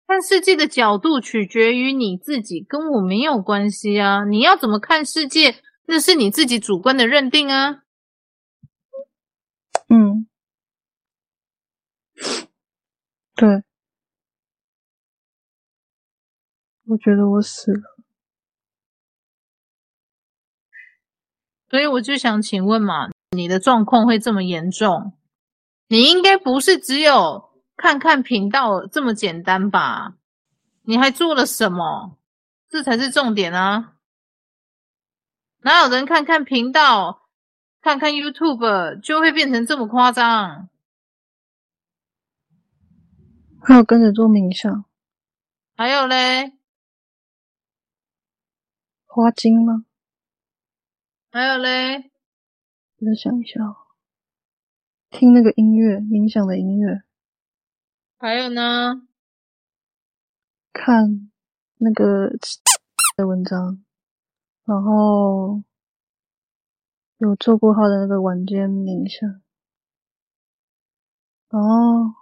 [0.07, 4.25] 看世界的角度取决于你自己，跟我没有关系啊！
[4.25, 7.83] 你要怎么看世界，那是你自己主观的认定啊。
[9.89, 10.27] 嗯，
[13.35, 13.63] 对，
[16.85, 17.97] 我觉得我死了，
[21.69, 25.13] 所以我就想请问嘛，你的状况会这么严重？
[25.87, 27.51] 你应该不是只有。
[27.75, 30.15] 看看频道这么简单吧？
[30.83, 32.17] 你还做了什么？
[32.69, 33.95] 这才是重点啊！
[35.61, 37.27] 哪有人看看频道、
[37.81, 40.69] 看看 YouTube 就会变成这么夸张？
[43.61, 44.85] 还有跟着做冥想，
[45.75, 46.53] 还有嘞，
[49.05, 49.85] 花精吗？
[51.31, 52.11] 还有嘞，
[53.03, 53.59] 我再想一下，
[55.09, 57.03] 听那个音乐，冥想的音乐。
[58.17, 59.05] 还有呢，
[60.71, 61.29] 看
[61.79, 62.29] 那个
[63.17, 63.83] 的文章，
[64.63, 65.61] 然后
[67.17, 69.29] 有做过他的那个晚间冥想，
[71.49, 72.15] 然后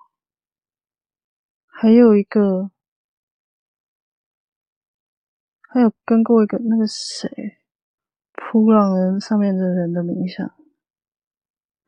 [1.68, 2.72] 还有一个，
[5.62, 7.60] 还有跟过一个那个谁，
[8.34, 10.52] 普朗人上面的人的冥想，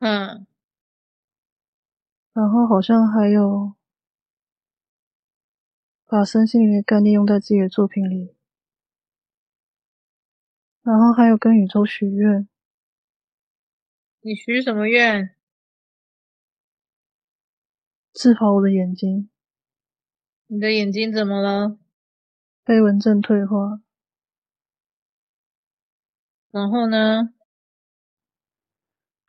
[0.04, 0.46] 嗯，
[2.34, 3.74] 然后好像还有。
[6.06, 8.36] 把身心灵的概念用在自己的作品里，
[10.82, 12.46] 然后还有跟宇宙许愿。
[14.20, 15.34] 你许什么愿？
[18.12, 19.30] 治好我的眼睛。
[20.46, 21.78] 你的眼睛怎么了？
[22.64, 23.80] 飞蚊症退化。
[26.50, 27.32] 然后呢？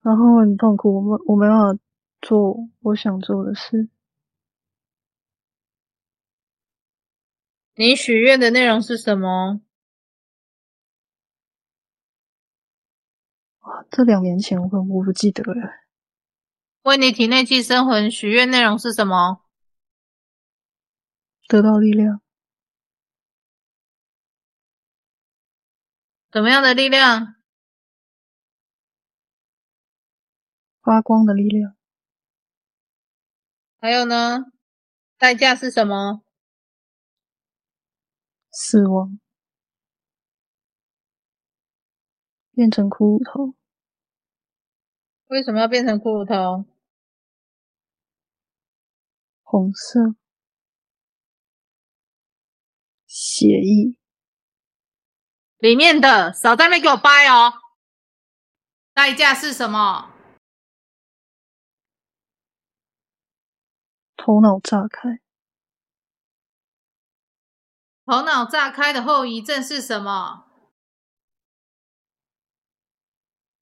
[0.05, 1.81] 然后很痛苦，我没我没办法
[2.21, 3.89] 做我想做的事。
[7.73, 9.61] 你许愿的内容是什么？
[13.61, 15.73] 哇，这两年前我可我不记得了。
[16.83, 19.41] 为你体内寄生魂许愿内容是什么？
[21.47, 22.21] 得到力量。
[26.31, 27.34] 什么样的力量？
[30.85, 31.75] 发光的力量。
[33.79, 34.45] 还有呢？
[35.17, 36.21] 代价是什么？
[38.51, 39.19] 死亡。
[42.51, 43.55] 变成骷髅头。
[45.25, 46.69] 为什么要变成骷髅头？
[49.41, 50.15] 红色。
[53.07, 53.97] 血意。
[55.57, 57.53] 里面的少在那边给我掰哦。
[58.93, 60.14] 代价是什么？
[64.25, 65.19] 头脑炸开。
[68.07, 70.47] 头脑炸开的后遗症是什么？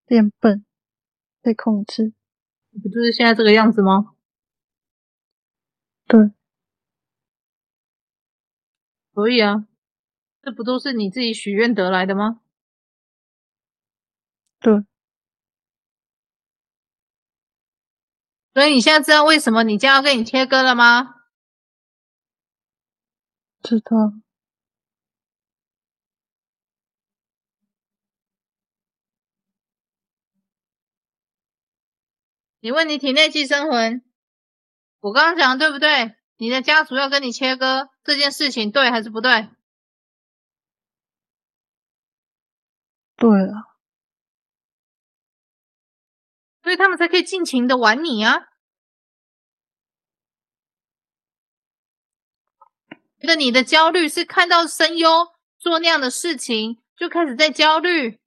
[0.06, 0.64] 变笨，
[1.42, 2.14] 被控制。
[2.82, 4.16] 不就是现在这个样子吗？
[6.08, 6.32] 对。
[9.14, 9.68] 所以啊。
[10.42, 12.40] 这不都是你自己许愿得来的吗？
[14.62, 14.86] 对。
[18.54, 21.16] 所以你现在知道为什么你家要跟你切割了吗？
[23.64, 24.14] 知道。
[32.60, 34.04] 你问你体内寄生魂，
[35.02, 36.16] 我刚刚讲的对不对？
[36.38, 39.50] 你的家族要跟你切割这件事情，对还是不对？
[43.16, 43.73] 对啊，
[46.64, 48.48] 所以他们才可以尽情的玩你啊！
[53.20, 58.20] 觉得你的焦虑是看到声优做那样的事情就开始在焦虑，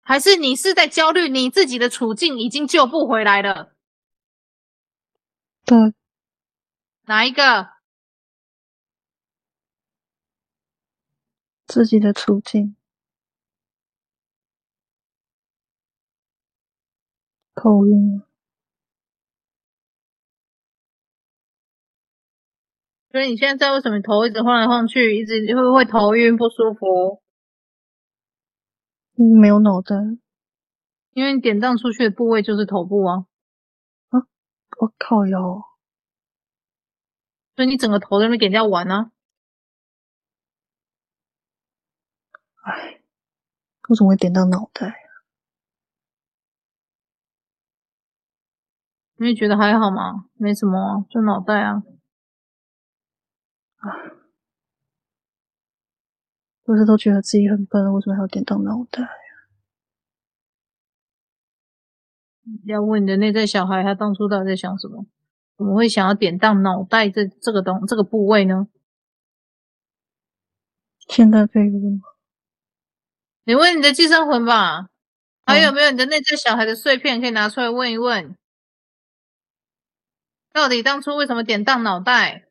[0.00, 3.74] 还是你是在焦虑你自己的处境已经救不回来了？
[5.64, 5.76] 对，
[7.06, 7.68] 哪一个？
[11.66, 12.76] 自己的处境。
[17.62, 18.20] 头晕，
[23.12, 27.22] 所以你现在为什么头一直晃来晃去，一直会不会头晕不舒服？
[29.14, 29.94] 没有脑袋，
[31.12, 33.26] 因为你典当出去的部位就是头部啊！
[34.08, 34.26] 啊，
[34.80, 35.62] 我靠腰，
[37.54, 39.12] 所以你整个头都没给人家玩啊！
[42.64, 43.00] 哎，
[43.88, 45.01] 我怎么会点到脑袋？
[49.22, 50.24] 你会觉得还好吗？
[50.34, 51.84] 没什么啊，就脑袋啊。
[53.76, 53.86] 啊，
[56.64, 59.08] 不是都觉得自己很笨，为什么还要点到脑袋？
[62.64, 65.06] 要问你的内在小孩，他当初到底在想什么？
[65.56, 68.66] 怎么会想要点到脑袋这这个东这个部位呢？
[71.06, 72.00] 现在可以问吗？
[73.44, 74.88] 你问你的寄生魂吧，
[75.46, 78.36] 还有没有你的内在小孩的碎片可以拿出来问一问？
[80.52, 82.46] 到底当初为什么典当脑袋？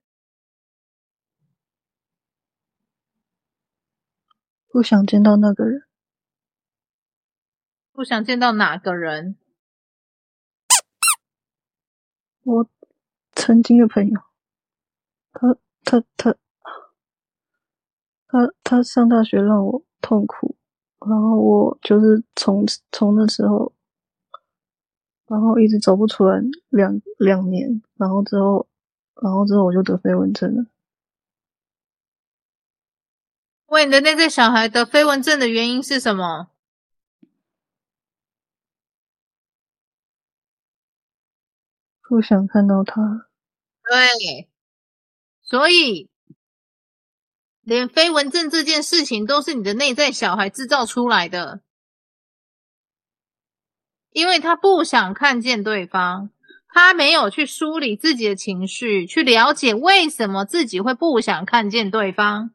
[4.68, 5.84] 不想见到那个人。
[7.91, 9.38] 不想见到哪个人？
[12.43, 12.70] 我
[13.34, 14.22] 曾经的朋友。
[15.34, 16.36] 他他他
[18.28, 20.58] 他他上大学让我痛苦，
[21.06, 23.74] 然后我就是从从那时候。
[25.32, 28.67] 然后一直走不出来两两年，然后之后，
[29.21, 30.65] 然后之后我就得飞蚊症了。
[33.67, 36.49] 问你的那个小孩得飞蚊症的原因是什么？
[42.01, 43.29] 不想看到他。
[43.84, 44.49] 对，
[45.41, 46.09] 所以
[47.61, 51.61] 连飞蚊症这件事情都是你的内在小孩制造出来的。
[54.12, 56.30] 因为他不想看见对方，
[56.68, 62.51] 他没有去梳理自己的情绪，去了解为什么自己会不想看见对方，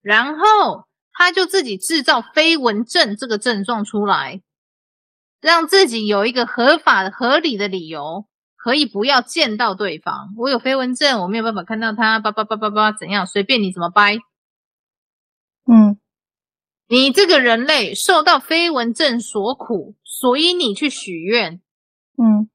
[0.00, 4.42] 然后他就自己制造飞蚊症这个症状出来，
[5.40, 8.26] 让自己有一个合法的、合理的理由，
[8.56, 10.34] 可以不要见到对方。
[10.36, 13.26] 我有飞蚊症，我没有办法看到他，叭叭叭叭叭，怎样？
[13.26, 14.18] 随便你怎么掰。
[15.66, 15.98] 嗯，
[16.88, 21.54] 你这个人类受到飞蚊症所苦，所以你去许愿。
[22.16, 22.48] 嗯。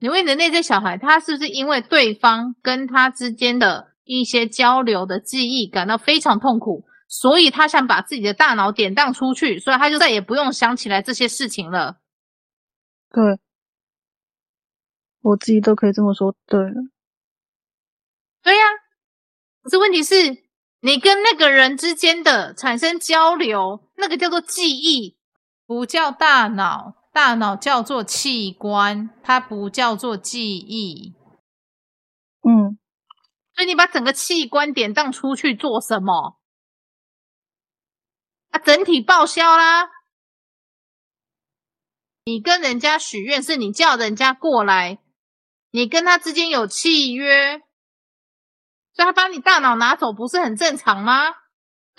[0.00, 12.00] 你问你的那些小孩，他是不是因为对方跟他之间的一些交流的记忆感到非常痛苦，所以他想把自己的大脑典当出去，所以他就再也不用想起来这些事情了。
[13.10, 13.38] 对，
[15.22, 16.34] 我自己都可以这么说。
[16.44, 16.74] 对了，
[18.42, 18.64] 对呀。
[19.62, 20.14] 可是问题是，
[20.80, 25.18] 你跟那个人之间的产生交流，那个叫做记忆，
[25.66, 26.94] 不叫大脑。
[27.10, 31.16] 大脑叫做器官，它不叫做记忆。
[32.42, 32.78] 嗯，
[33.54, 36.38] 所以你把整个器官典当出去做什么？
[38.50, 39.88] 啊，整体报销啦！
[42.24, 45.00] 你跟人家许愿，是你叫人家过来，
[45.70, 47.58] 你跟他之间有契约，
[48.92, 51.30] 所以他把你大脑拿走，不是很正常吗？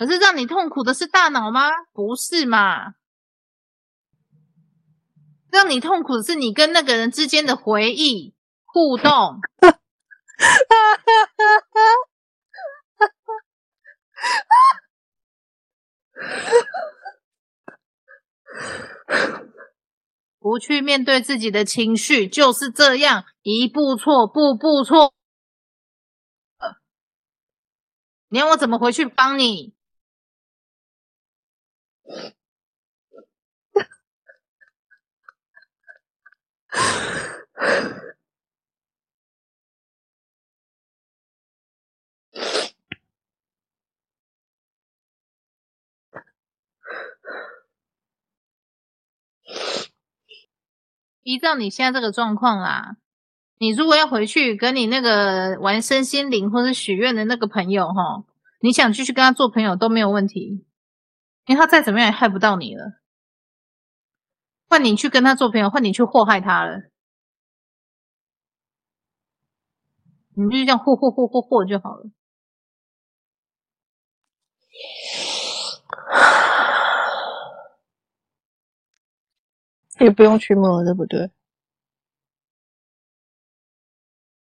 [0.00, 1.68] 可是让你痛苦的是大脑吗？
[1.92, 2.94] 不是嘛？
[5.50, 8.34] 让你痛苦的是你跟那个人之间的回忆
[8.64, 9.40] 互动。
[20.38, 25.12] 不去面对自己的情绪，就是这样，一步错，步步错。
[28.28, 29.74] 你要我怎么回去帮你？
[51.22, 52.96] 依照你现在这个状况啦，
[53.58, 58.24] 你如果要回去跟你那个玩身心灵或者许愿的那个朋友哈，
[58.60, 60.64] 你想继续跟他做朋友都没有问题，
[61.46, 63.00] 因为他再怎么样也害不到你了。
[64.68, 66.82] 换你去跟他做朋友，换你去祸害他了，
[70.34, 72.10] 你就这样祸祸祸祸祸就好了。
[79.98, 81.30] 也不用驱魔了，对不对？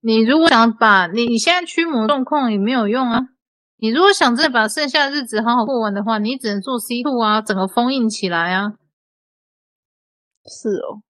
[0.00, 3.20] 你如果想把你你现在驱魔状况也没有用啊。
[3.80, 8.74] 你如果想再把剩下的日子好好过完的话，你只能做 C two 啊，整个封印起来啊。
[10.44, 11.02] 是哦，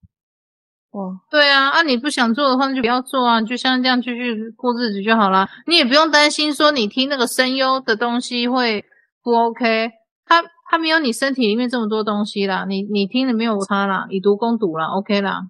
[0.91, 5.49] 哇，对啊，啊，你不想做的话，那就不要做啊，就像这样继续过日子就好啦。
[5.67, 8.85] 你也不用担心说你听那个声优的东西会
[9.23, 9.91] 不 OK，
[10.25, 15.49] 他他没有你身体里面这么多东西啦，你你听了没有差啦，以毒攻毒啦，OK 啦。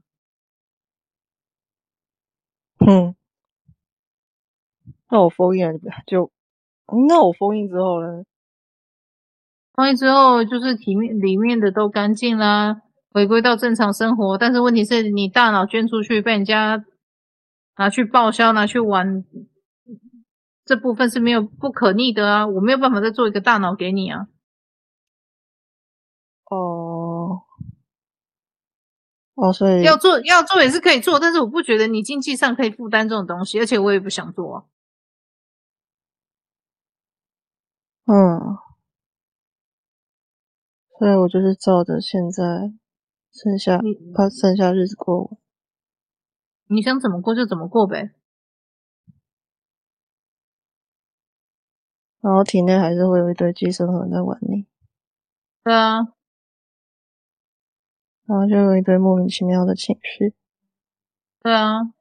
[2.87, 3.15] 嗯，
[5.11, 6.31] 那我封印了就，
[7.09, 8.25] 那我封印之后呢？
[9.75, 12.83] 封印之后就是体面里面的都干净啦。
[13.13, 16.85] 回归到正常生活，但是问题是你大脑捐出去被人家
[17.77, 19.25] 拿去报销、拿去玩，
[20.65, 22.47] 这部分是没有不可逆的啊！
[22.47, 24.29] 我没有办法再做一个大脑给你啊。
[26.51, 27.43] 哦，
[29.35, 34.65] 哦，所以要做要做也是可以做，但是我不觉得你经济上可以负担这种东西，而且我也不想做啊。
[38.11, 38.59] 嗯，
[40.99, 42.73] 所以我就是照着现在。
[43.33, 43.79] 剩下
[44.13, 45.39] 把剩下日子过，
[46.67, 48.11] 你想怎么过就怎么过呗。
[52.21, 54.67] 然后体内还是会有一堆寄生虫在玩你。
[55.63, 55.99] 对啊。
[58.27, 60.35] 然后就有一堆莫名其妙的情绪。
[61.41, 61.93] 对啊。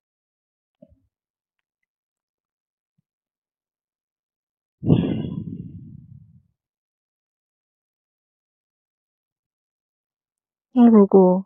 [10.72, 11.46] 那如果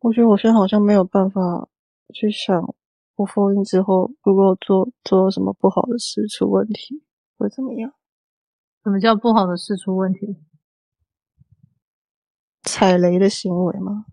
[0.00, 1.68] 我觉得我现在好像没有办法
[2.14, 2.74] 去想，
[3.16, 7.04] 我封印之后，如果做做了什么不好的事出问题，
[7.36, 7.92] 会怎么样？
[8.82, 10.38] 什么叫不好的事出问题？
[12.62, 14.06] 踩雷的行为吗？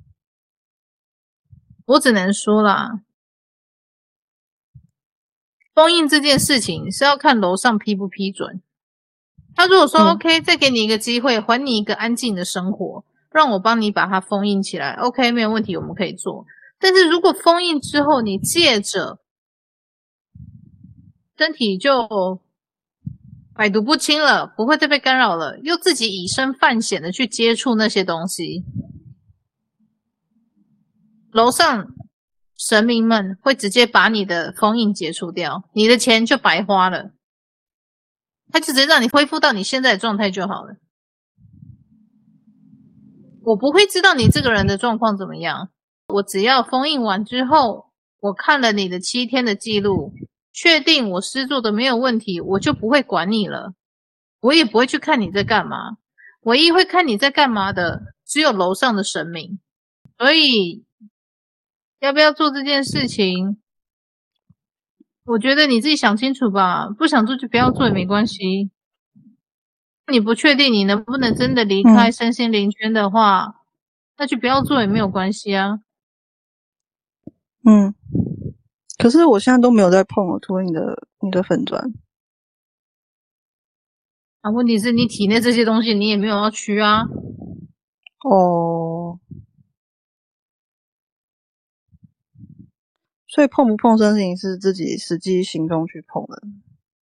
[1.86, 3.04] 我只能说啦，
[5.74, 8.62] 封印这件事情是要看楼上批不批准。
[9.58, 16.46] 他如果说、嗯、OK，再给你一个机会，还你一个安静的生活，让我帮你把它封印起来，OK，没有问题，我们可以做。
[16.80, 19.18] 但是如果封印之后，你借着
[21.36, 22.40] 身体就
[23.56, 28.64] 百毒不侵了，不会再被干扰了，又自己以身犯险的去接触那些东西，
[31.32, 31.88] 楼上
[32.56, 37.10] 神明们会直接把你的封印解除掉，你的钱就白花了。
[38.52, 40.76] 他就直接让你恢复到你现在的状态就好了。
[43.44, 45.70] 我不会知道你这个人的状况怎么样。
[46.08, 50.14] 我只要封印完之后，我看了你的七天的记录，
[50.52, 53.74] 确定我施作的没有问题，我就不会管你了。
[54.42, 55.98] 我也不会去看你在干嘛。
[56.42, 59.60] 唯一会看你在干嘛的，只有楼上的神明。
[60.18, 60.86] 所以，
[62.00, 63.62] 要不要做这件事情？
[65.28, 68.72] 我觉得你自己想清楚吧，不想做就不要做也没关系。
[70.10, 73.54] 你不确定你能不能真的离开身心灵圈的话，嗯、
[74.20, 75.82] 那就不要做也没有关系啊。
[77.66, 77.94] 嗯，
[78.98, 81.94] 可是我现在都没有在碰我，除了你的你的粉砖。
[84.40, 87.04] 啊，问题是你体内这些东西你也没有要驱啊。
[88.24, 89.20] 哦。
[93.38, 96.42] 所以碰不碰身心灵是自己实际行动去碰的，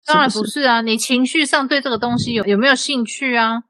[0.07, 0.81] 当然不是啊！
[0.81, 3.65] 你情绪上对这个东西有有没有兴趣啊？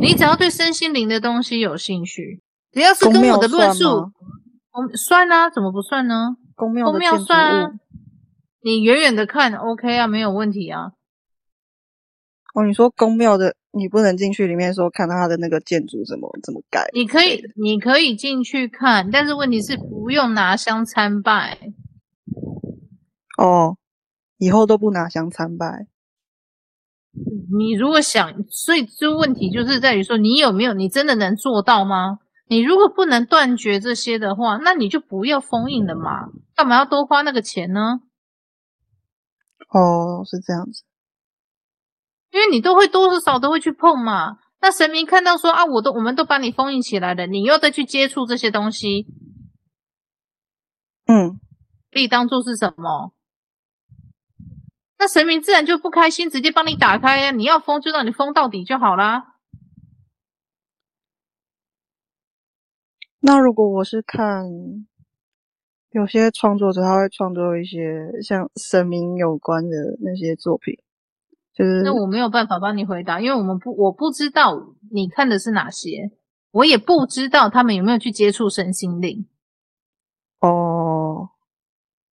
[0.00, 2.40] 你只要对身心灵的东西有兴趣，
[2.72, 4.10] 只要是跟我的论述，
[4.72, 6.38] 嗯，算啊，怎么不算呢？
[6.56, 7.72] 宫庙算啊！
[8.64, 10.92] 你远远的看，OK 啊，没有问题啊。
[12.52, 13.54] 哦，你说宫庙的。
[13.74, 16.90] 你不能进去里面说看到他的那个建筑怎么怎么改。
[16.92, 21.58] 你可以，你可以进去看，但是问题是不用拿香参拜。
[23.38, 23.78] 哦，
[24.36, 25.86] 以后都不拿香参拜。
[27.58, 32.18] 你如果想，所以这问题就是在于说，你有没有，你真的能做到吗？
[32.48, 38.00] 你如果不能断绝这些的话，那你就不要封印了嘛，干嘛要多花那个钱呢？
[39.70, 40.82] 哦，是这样子。
[42.32, 49.06] 因为你都会多少都会去碰嘛，那神明看到说啊，我都我们都把你封印起来了，你又再去接触这些东西，
[51.06, 51.38] 嗯，
[51.90, 53.12] 可以当做是什么？
[54.98, 59.34] 那神明自然就不开心，直接帮你打开呀，你要封就让你封到底就好啦。
[63.20, 64.46] 那如果我是看
[65.90, 70.82] 有些创作者，他会创作一些像神明有关的那些作品。
[71.54, 76.10] 就是，那我没有办法帮你回答，因为我们不，我不知道你看的是哪些，
[76.50, 79.26] 我也不知道他们有没有去接触身心灵。
[80.40, 81.30] 哦，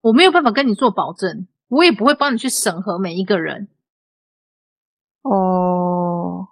[0.02, 3.70] 我没有办法跟你做保证，我也不会帮你去审核每一个人。
[5.22, 6.48] 哦，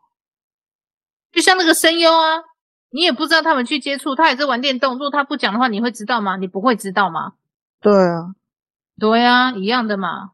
[1.31, 2.43] 就像那个声优啊，
[2.89, 6.37] 你也不知道他们去接触，他也在玩电动，如果他不讲的话，你会知道吗？
[6.37, 7.33] 你不会知道吗？
[7.81, 8.33] 对啊，
[8.97, 10.31] 对啊，一样的嘛。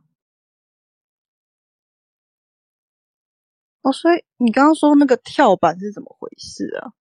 [3.84, 6.92] 哦，所以你刚刚说那个跳板是怎么回事啊？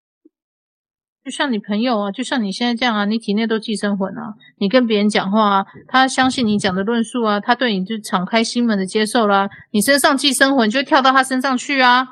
[1.24, 12.03] 就像你朋友啊，就像你现在这样啊，你体内都寄生魂啊，你跟别人讲话啊，他相信你讲的论述啊，他对你就敞开心门的接受啦，你身上寄生魂就跳到他身上去啊，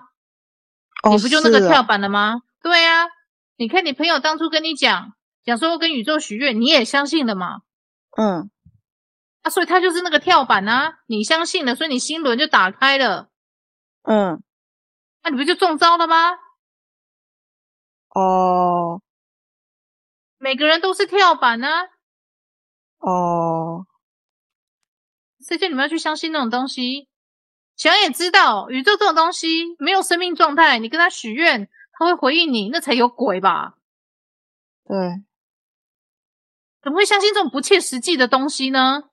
[1.03, 2.21] 哦，你不就那个跳板了吗？
[2.21, 3.07] 啊对啊，
[3.57, 7.63] 你看你朋友当初跟你讲，讲说跟宇宙许愿，你也相信了嘛？
[8.17, 8.49] 嗯，
[9.43, 13.31] 啊，所以他就是那个跳板啊，你相信了，所以你心轮就打开了，
[14.05, 14.41] 嗯。
[15.23, 16.33] 那你不就中招了吗？
[18.09, 19.01] 哦，
[20.39, 21.69] 每个人都是跳板呢。
[22.99, 23.87] 哦，
[25.41, 27.09] 谁叫你们要去相信那种东西？
[27.77, 33.75] 想也知道，宇宙这种东西没有生命状态，你跟他许愿，他会回应你，那才有鬼吧？
[34.85, 35.25] 对，
[36.83, 39.05] 怎么会相信这种不切实际的东西呢？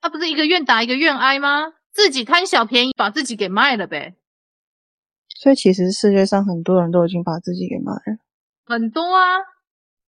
[0.00, 1.74] 他不是一个愿打一个愿挨吗？
[1.92, 4.16] 自己贪小便宜，把自己给卖了呗。
[5.28, 8.18] 所以其实世界上很多人都已经把自己给卖了。
[8.64, 9.38] 很多啊，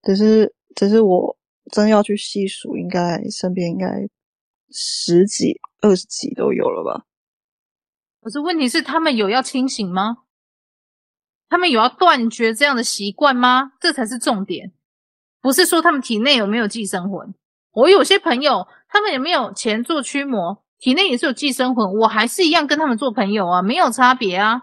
[0.03, 1.37] 只是只是我
[1.71, 4.07] 真要去细数，应该身边应该
[4.71, 7.05] 十几、二十几都有了吧。
[8.21, 10.23] 可是问题是，他们有要清醒吗？
[11.47, 13.73] 他们有要断绝这样的习惯吗？
[13.79, 14.73] 这才是重点。
[15.41, 17.33] 不是说他们体内有没有寄生魂。
[17.71, 20.63] 我有些朋友，他们有没有钱做驱魔？
[20.79, 24.61] 体内也是有寄生魂，我还是一样跟他们做朋友啊，没有差别啊。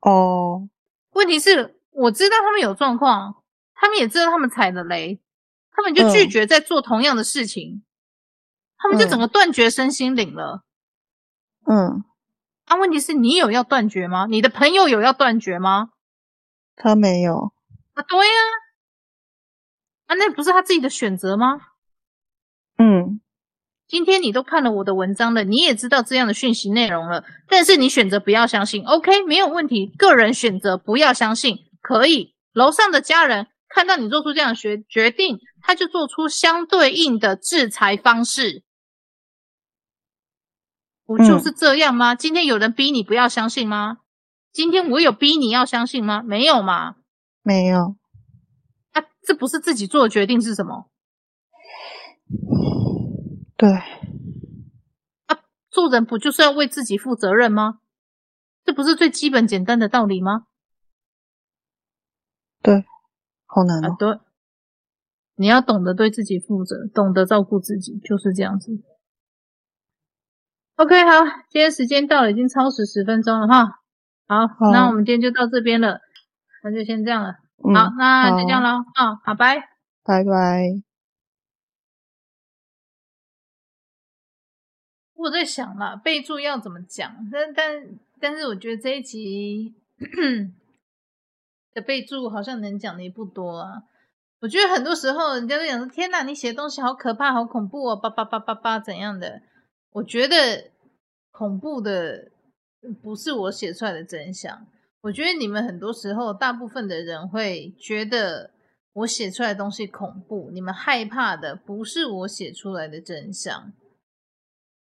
[0.00, 0.68] 哦，
[1.12, 3.42] 问题是我知道他们有状况，
[3.74, 5.20] 他们也知道他们踩了雷，
[5.70, 7.82] 他们就拒绝再做同样的事情，嗯、
[8.78, 10.62] 他们就整个断绝身心灵了。
[11.66, 12.04] 嗯，
[12.66, 14.26] 啊，问题是你有要断绝吗？
[14.26, 15.90] 你的朋友有要断绝吗？
[16.76, 17.52] 他没有。
[17.94, 18.32] 啊，对呀，
[20.06, 21.60] 啊，那不是他自己的选择吗？
[22.78, 23.20] 嗯，
[23.88, 32.34] 今天你都看了我的文章了，你也知道这样的讯息内容了，但是你选择不要相信，OK，没有问题，个人选择不要相信，可以。
[32.52, 38.64] 楼上的家人看到你做出这样的决决定，他就做出相对应的制裁方式。
[41.04, 42.14] 不就是这样吗？
[42.14, 43.98] 嗯、今天有人逼你不要相信吗？
[44.52, 46.22] 今天我有逼你要相信吗？
[46.22, 46.96] 没有吗？
[47.42, 47.94] 没有。
[48.90, 50.90] 啊，这不是自己做的决定是什么？
[53.56, 53.70] 对。
[55.26, 55.38] 啊，
[55.70, 57.80] 做人不就是要为自己负责任吗？
[58.64, 60.46] 这不是最基本简单的道理吗？
[62.62, 62.84] 对，
[63.44, 63.90] 好难哦。
[63.92, 64.18] 啊，对，
[65.36, 68.72] 你要懂得对自己负责，懂得照顾自己，就是这样子。
[70.74, 73.64] OK，好，今天时间到了，已经超时十分钟了哈。
[74.26, 76.00] 好，好，那我们今天就到这边了，
[76.64, 77.36] 那就先这样了。
[77.64, 78.84] 嗯、好，那就这样喽。
[78.96, 79.60] 嗯、哦，好，拜
[80.02, 80.85] 拜拜。
[85.16, 87.16] 我在想了，备注要怎么讲？
[87.32, 89.74] 但但但是，我觉得这一集
[91.72, 93.82] 的备注好像能讲的也不多啊。
[94.40, 99.40] 我觉得很多时候，人家都讲说：“天哪，你写的东西好可怕，好恐怖哦，叭叭叭叭叭，怎样的？”
[99.92, 100.70] 我觉得
[101.30, 102.30] 恐怖的
[103.02, 104.66] 不是我写出来的真相。
[105.00, 108.50] 我觉得你们很多时候，大部分的人会觉得
[108.92, 110.50] 我写出来的东西恐怖。
[110.52, 113.72] 你们害怕的不是我写出来的真相，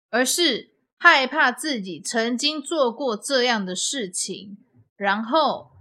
[0.09, 4.57] 而是害怕自己曾经做过这样的事情，
[4.95, 5.71] 然后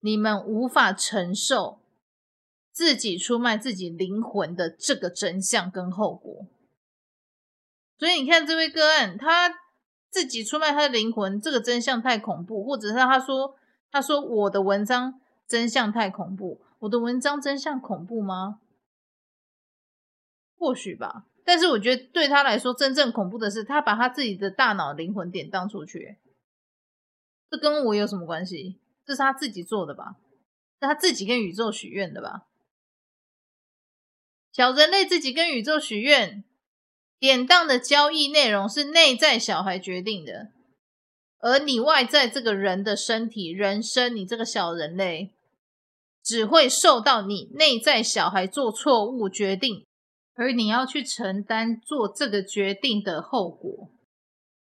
[0.00, 1.80] 你们无法承受
[2.72, 6.46] 自己出卖自己灵魂的这个真相跟后果。
[7.98, 9.60] 所以你看，这位个案，他
[10.10, 13.56] 自己出卖他的灵魂，这个真相太恐怖，或者是他说，
[13.90, 18.60] 他说我的文章真相太恐怖，我的文章真相恐怖吗？
[20.58, 26.18] 或许吧，但是我觉得对他来说，真正恐怖的是他把他自己的大脑灵魂典当出去，
[27.48, 28.80] 这跟我有什么关系？
[29.06, 30.16] 这是他自己做的吧？
[30.80, 32.48] 是他自己跟宇宙许愿的吧？
[34.52, 36.42] 小人类自己跟宇宙许愿。
[37.18, 40.52] 典当的交易内容是内在小孩决定的，
[41.38, 45.32] 而你外在这个人的身体、人生，你这个小人类，
[46.22, 49.85] 只会受到你内在小孩做错误决定，
[50.36, 53.90] 而你要去承担做这个决定的后果。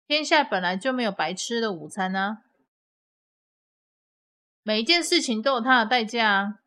[0.07, 2.43] 天下本来就没有白吃的午餐啊，
[4.63, 6.59] 每一件事情都有它的代价啊，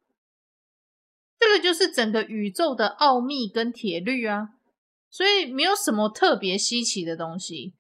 [1.37, 4.53] 这个就是整个宇宙的奥秘跟铁律啊。
[5.07, 7.73] 所以没有什么特别稀奇的东西。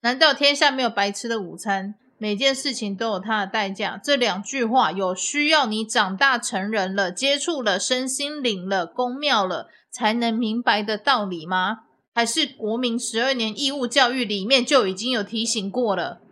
[0.00, 1.94] 难道天下没有白吃的午餐？
[2.24, 4.00] 每件事情都有它的代价。
[4.02, 11.80] 这两句话有需要你长大成人了，接触了身心灵了，宫庙了，才能明白的道理吗？
[12.14, 16.22] 还是国民十二年义务教育里面就已经有提醒过了？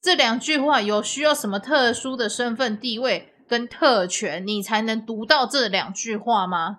[0.00, 6.78] 这两句话有需要什么特殊的身份地位跟特权，你才能读到这两句话吗？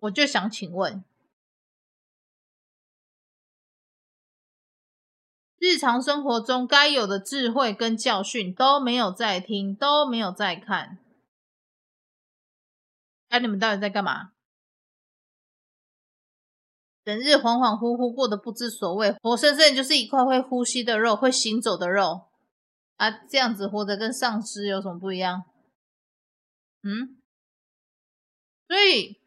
[0.00, 1.04] 我就想请问，
[5.60, 10.98] 日常生活中该有的智慧跟教训都没有在听，都没有在看，
[13.28, 14.32] 哎、你们到底在干嘛？
[17.04, 22.28] 整日恍恍惚惚，过得不知所谓，活生生就是一块会呼吸的肉，会行走的肉
[22.96, 23.10] 啊！
[23.10, 25.44] 这样子活着跟丧尸有什么不一样？
[26.82, 27.20] 嗯，
[28.66, 29.20] 所以。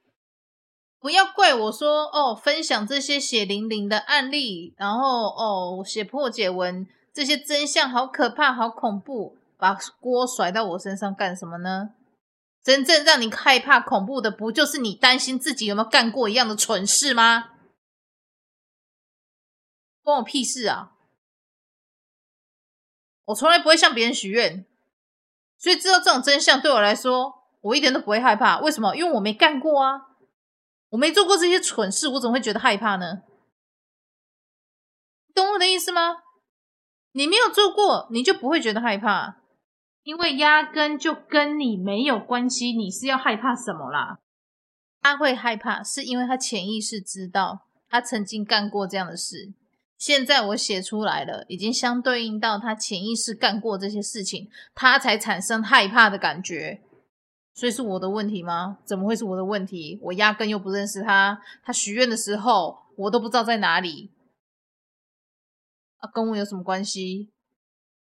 [1.03, 11.89] 不要怪我说哦，分享这些血淋淋的案例，然后哦，写破解文，这些真相好可怕，好恐怖，把锅甩到我身上干什么呢？
[12.63, 17.49] 真正让你害怕恐怖的，不就是你担心自己有没有干过一样的蠢事吗？
[20.01, 20.93] 关我屁事啊！
[23.25, 24.65] 我从来不会向别人许愿，
[25.57, 28.61] 所以知道这种真相对我来说，我一点都不会害怕。
[28.61, 28.95] 为什么？
[28.95, 30.11] 因为我没干过啊。
[30.93, 33.23] 我没做过这些蠢事，我怎么会觉得害怕呢？
[35.33, 36.17] 懂我的意思吗？
[37.13, 39.37] 你没有做过，你就不会觉得害怕，
[40.03, 42.73] 因为压根就跟你没有关系。
[42.73, 44.19] 你是要害怕什么啦？
[45.01, 49.53] 他会害怕，是因为他潜意识知道他曾经干过这样的事。
[49.97, 56.81] 现在我写出来了，已经相对应到他潜意识干过这些事情，他才产生害怕的感觉。
[57.53, 58.79] 所以是我的问题吗？
[58.83, 59.99] 怎么会是我的问题？
[60.01, 61.39] 我压根又不认识他。
[61.63, 64.11] 他许愿的时候，我都不知道在哪里。
[65.97, 67.31] 啊，跟我有什么关系？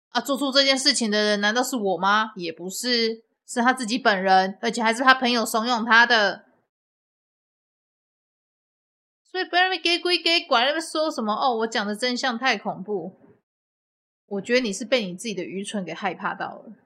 [0.09, 2.31] 啊，做出这件事情的人难道是我吗？
[2.37, 6.45] 也不是，是他自己本人，而且还是他朋友怂恿他的。
[9.23, 13.19] 所以不要那边给鬼给拐，那边说什么哦，我讲的真相太恐怖。
[14.27, 16.82] 我觉得你是被你自己的愚蠢给害怕到了。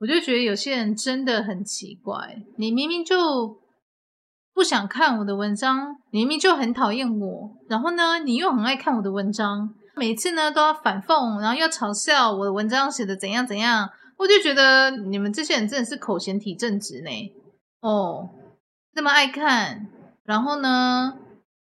[0.00, 3.60] 我就觉得有些人真的很奇怪，你明明就
[4.54, 17.10] 不想看我的文章，你明明就很讨厌我，然后呢，你又很爱看我的文章，每次呢都要反讽，然后又嘲笑我的文章写的怎样怎样，我就觉得你们这些人真的是口嫌体正直呢。
[17.82, 18.30] 哦，
[18.94, 19.86] 这么爱看，
[20.24, 21.18] 然后呢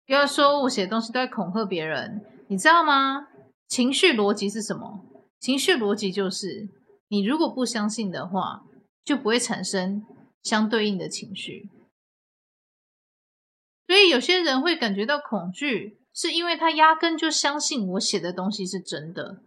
[0.07, 3.27] 又要说我写的东西都在恐吓别人，你知道吗？
[3.67, 5.01] 情绪逻辑是什么？
[5.39, 6.67] 情绪逻辑就是。
[7.13, 8.63] 你如果不相信的话，
[9.05, 10.03] 就不会产生
[10.41, 11.69] 相对应的情绪。
[13.85, 19.43] 所以有些人会感觉到恐惧，是因为他压根就相信我写的东西是真的。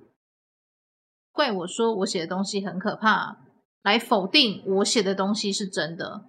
[1.32, 3.38] 怪我说我写的东西很可怕，
[3.82, 6.24] 来否定我写的东西是真的。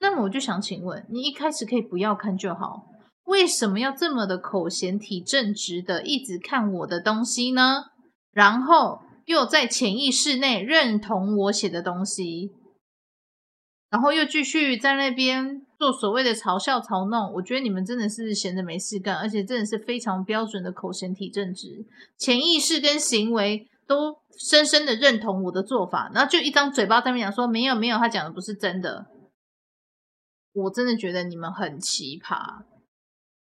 [0.00, 2.88] 那么我就想请问，你一开始可以不要看就好，
[3.26, 7.92] 为什么要这么的口嫌体正直的一直看我的东西呢？
[8.32, 9.02] 然后。
[9.26, 12.52] 又在潜意识内认同我写的东西，
[13.90, 17.32] 然后又继续在那边做所谓的嘲笑、嘲弄。
[17.34, 21.86] 我觉得你们真的是闲着没事干，而且真的是非常标准的口嫌体正直，
[22.18, 29.06] 潜意识跟行为都深深的认同我的做法，然后就一张嘴巴在那边讲说没有没有，他讲的不是真的。
[30.52, 32.62] 我真的觉得你们很奇葩，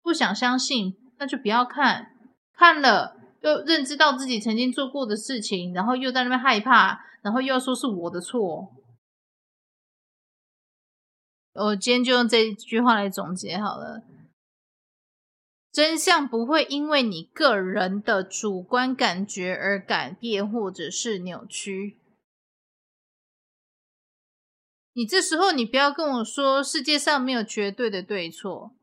[0.01, 2.07] 不想相信那就不要看，
[2.53, 3.18] 看了。
[3.41, 8.75] 又认知到自己曾经做过的事情，然后又在那边害怕，然后又要说是我的错。
[11.53, 14.03] 我今天就用这一句话来总结好了：
[15.71, 21.97] 真相不会因为你个人的主观感觉而改变或者是扭曲。
[24.93, 28.73] 你这时候你不要跟我说世界上没有绝对的对错，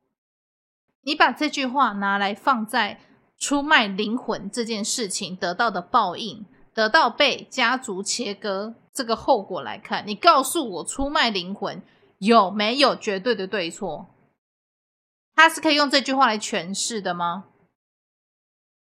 [1.02, 3.00] 你把这句话拿来放在。
[3.38, 11.82] 出卖灵魂这件事情得到的报应，得到被家族切割这个后果来看，你告诉我出卖灵魂
[12.18, 14.06] 有没有绝对的对错？
[15.34, 17.44] 他是可以用这句话来诠释的吗？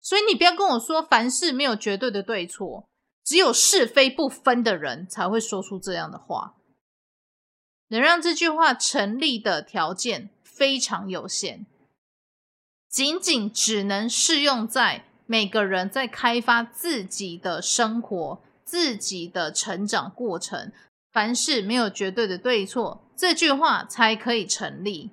[0.01, 2.87] 所以你不要跟我说凡事没有绝对的对错，
[3.25, 6.55] 只有是非不分的人才会说出这样的话。
[7.89, 11.65] 能让这句话成立的条件非常有限。
[12.95, 20.71] 仅仅只能适用在每个人在开发自己的生活、自己的成长过程。
[21.11, 25.11] 凡事没有绝对的对错，这句话才可以成立。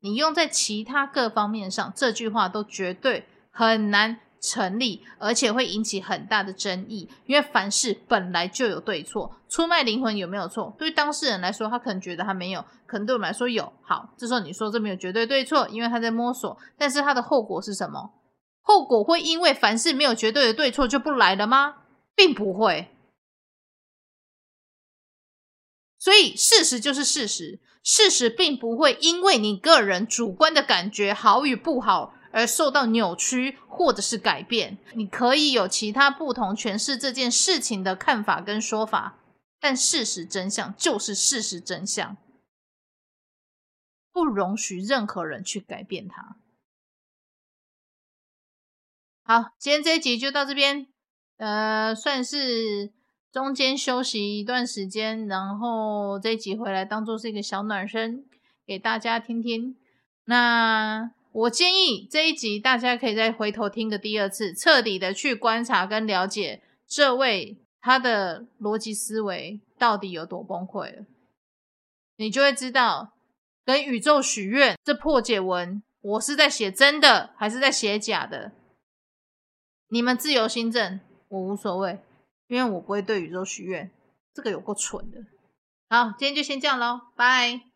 [0.00, 7.08] 你用在其他各方面上，这句话都绝对很难成立，而且会引起很大的争议。
[7.24, 10.74] 因为凡事本来就有对错，出卖灵魂有没有错？
[10.78, 13.72] 对当事人来说，他可能觉得他没有，可能对我们来说有。
[13.82, 16.58] 好，这时候你说这没有绝对对错，因为他在摸索。
[16.76, 18.12] 但是他的后果是什么？
[18.60, 21.76] 后果会因为凡事没有绝对的对错就不来了吗？
[22.14, 22.90] 并不会。
[25.98, 32.13] 所以事实就是事实，事实并不会因为你个人主观的感觉好与不好。
[32.34, 39.20] 而受到扭曲或者是改变，你可以有其他不同诠释这件事情的看法跟说法，
[39.60, 42.16] 但事实真相就是事实真相，
[44.12, 46.36] 不容许任何人去改变它。
[49.22, 50.88] 好，今天这一集就到这边，
[51.36, 52.92] 呃，算是
[53.30, 58.26] 中间休息一段时间，然后这一集回来当做是一个小暖身，
[58.66, 59.76] 给大家听听。
[60.24, 61.12] 那。
[61.34, 71.06] 我建议这一集大家可以再回头听个第二次，彻底的去观察跟了解这位他的逻辑思维到底有多崩溃了，
[72.16, 73.14] 你就会知道
[73.64, 78.52] 跟宇宙许愿这破解文，我是在写真的还是在写假的？
[79.88, 81.98] 你们自由心证，我无所谓，
[82.46, 83.90] 因为我不会对宇宙许愿，
[84.32, 85.18] 这个有够蠢的。
[85.90, 87.73] 好，今天就先这样喽，拜。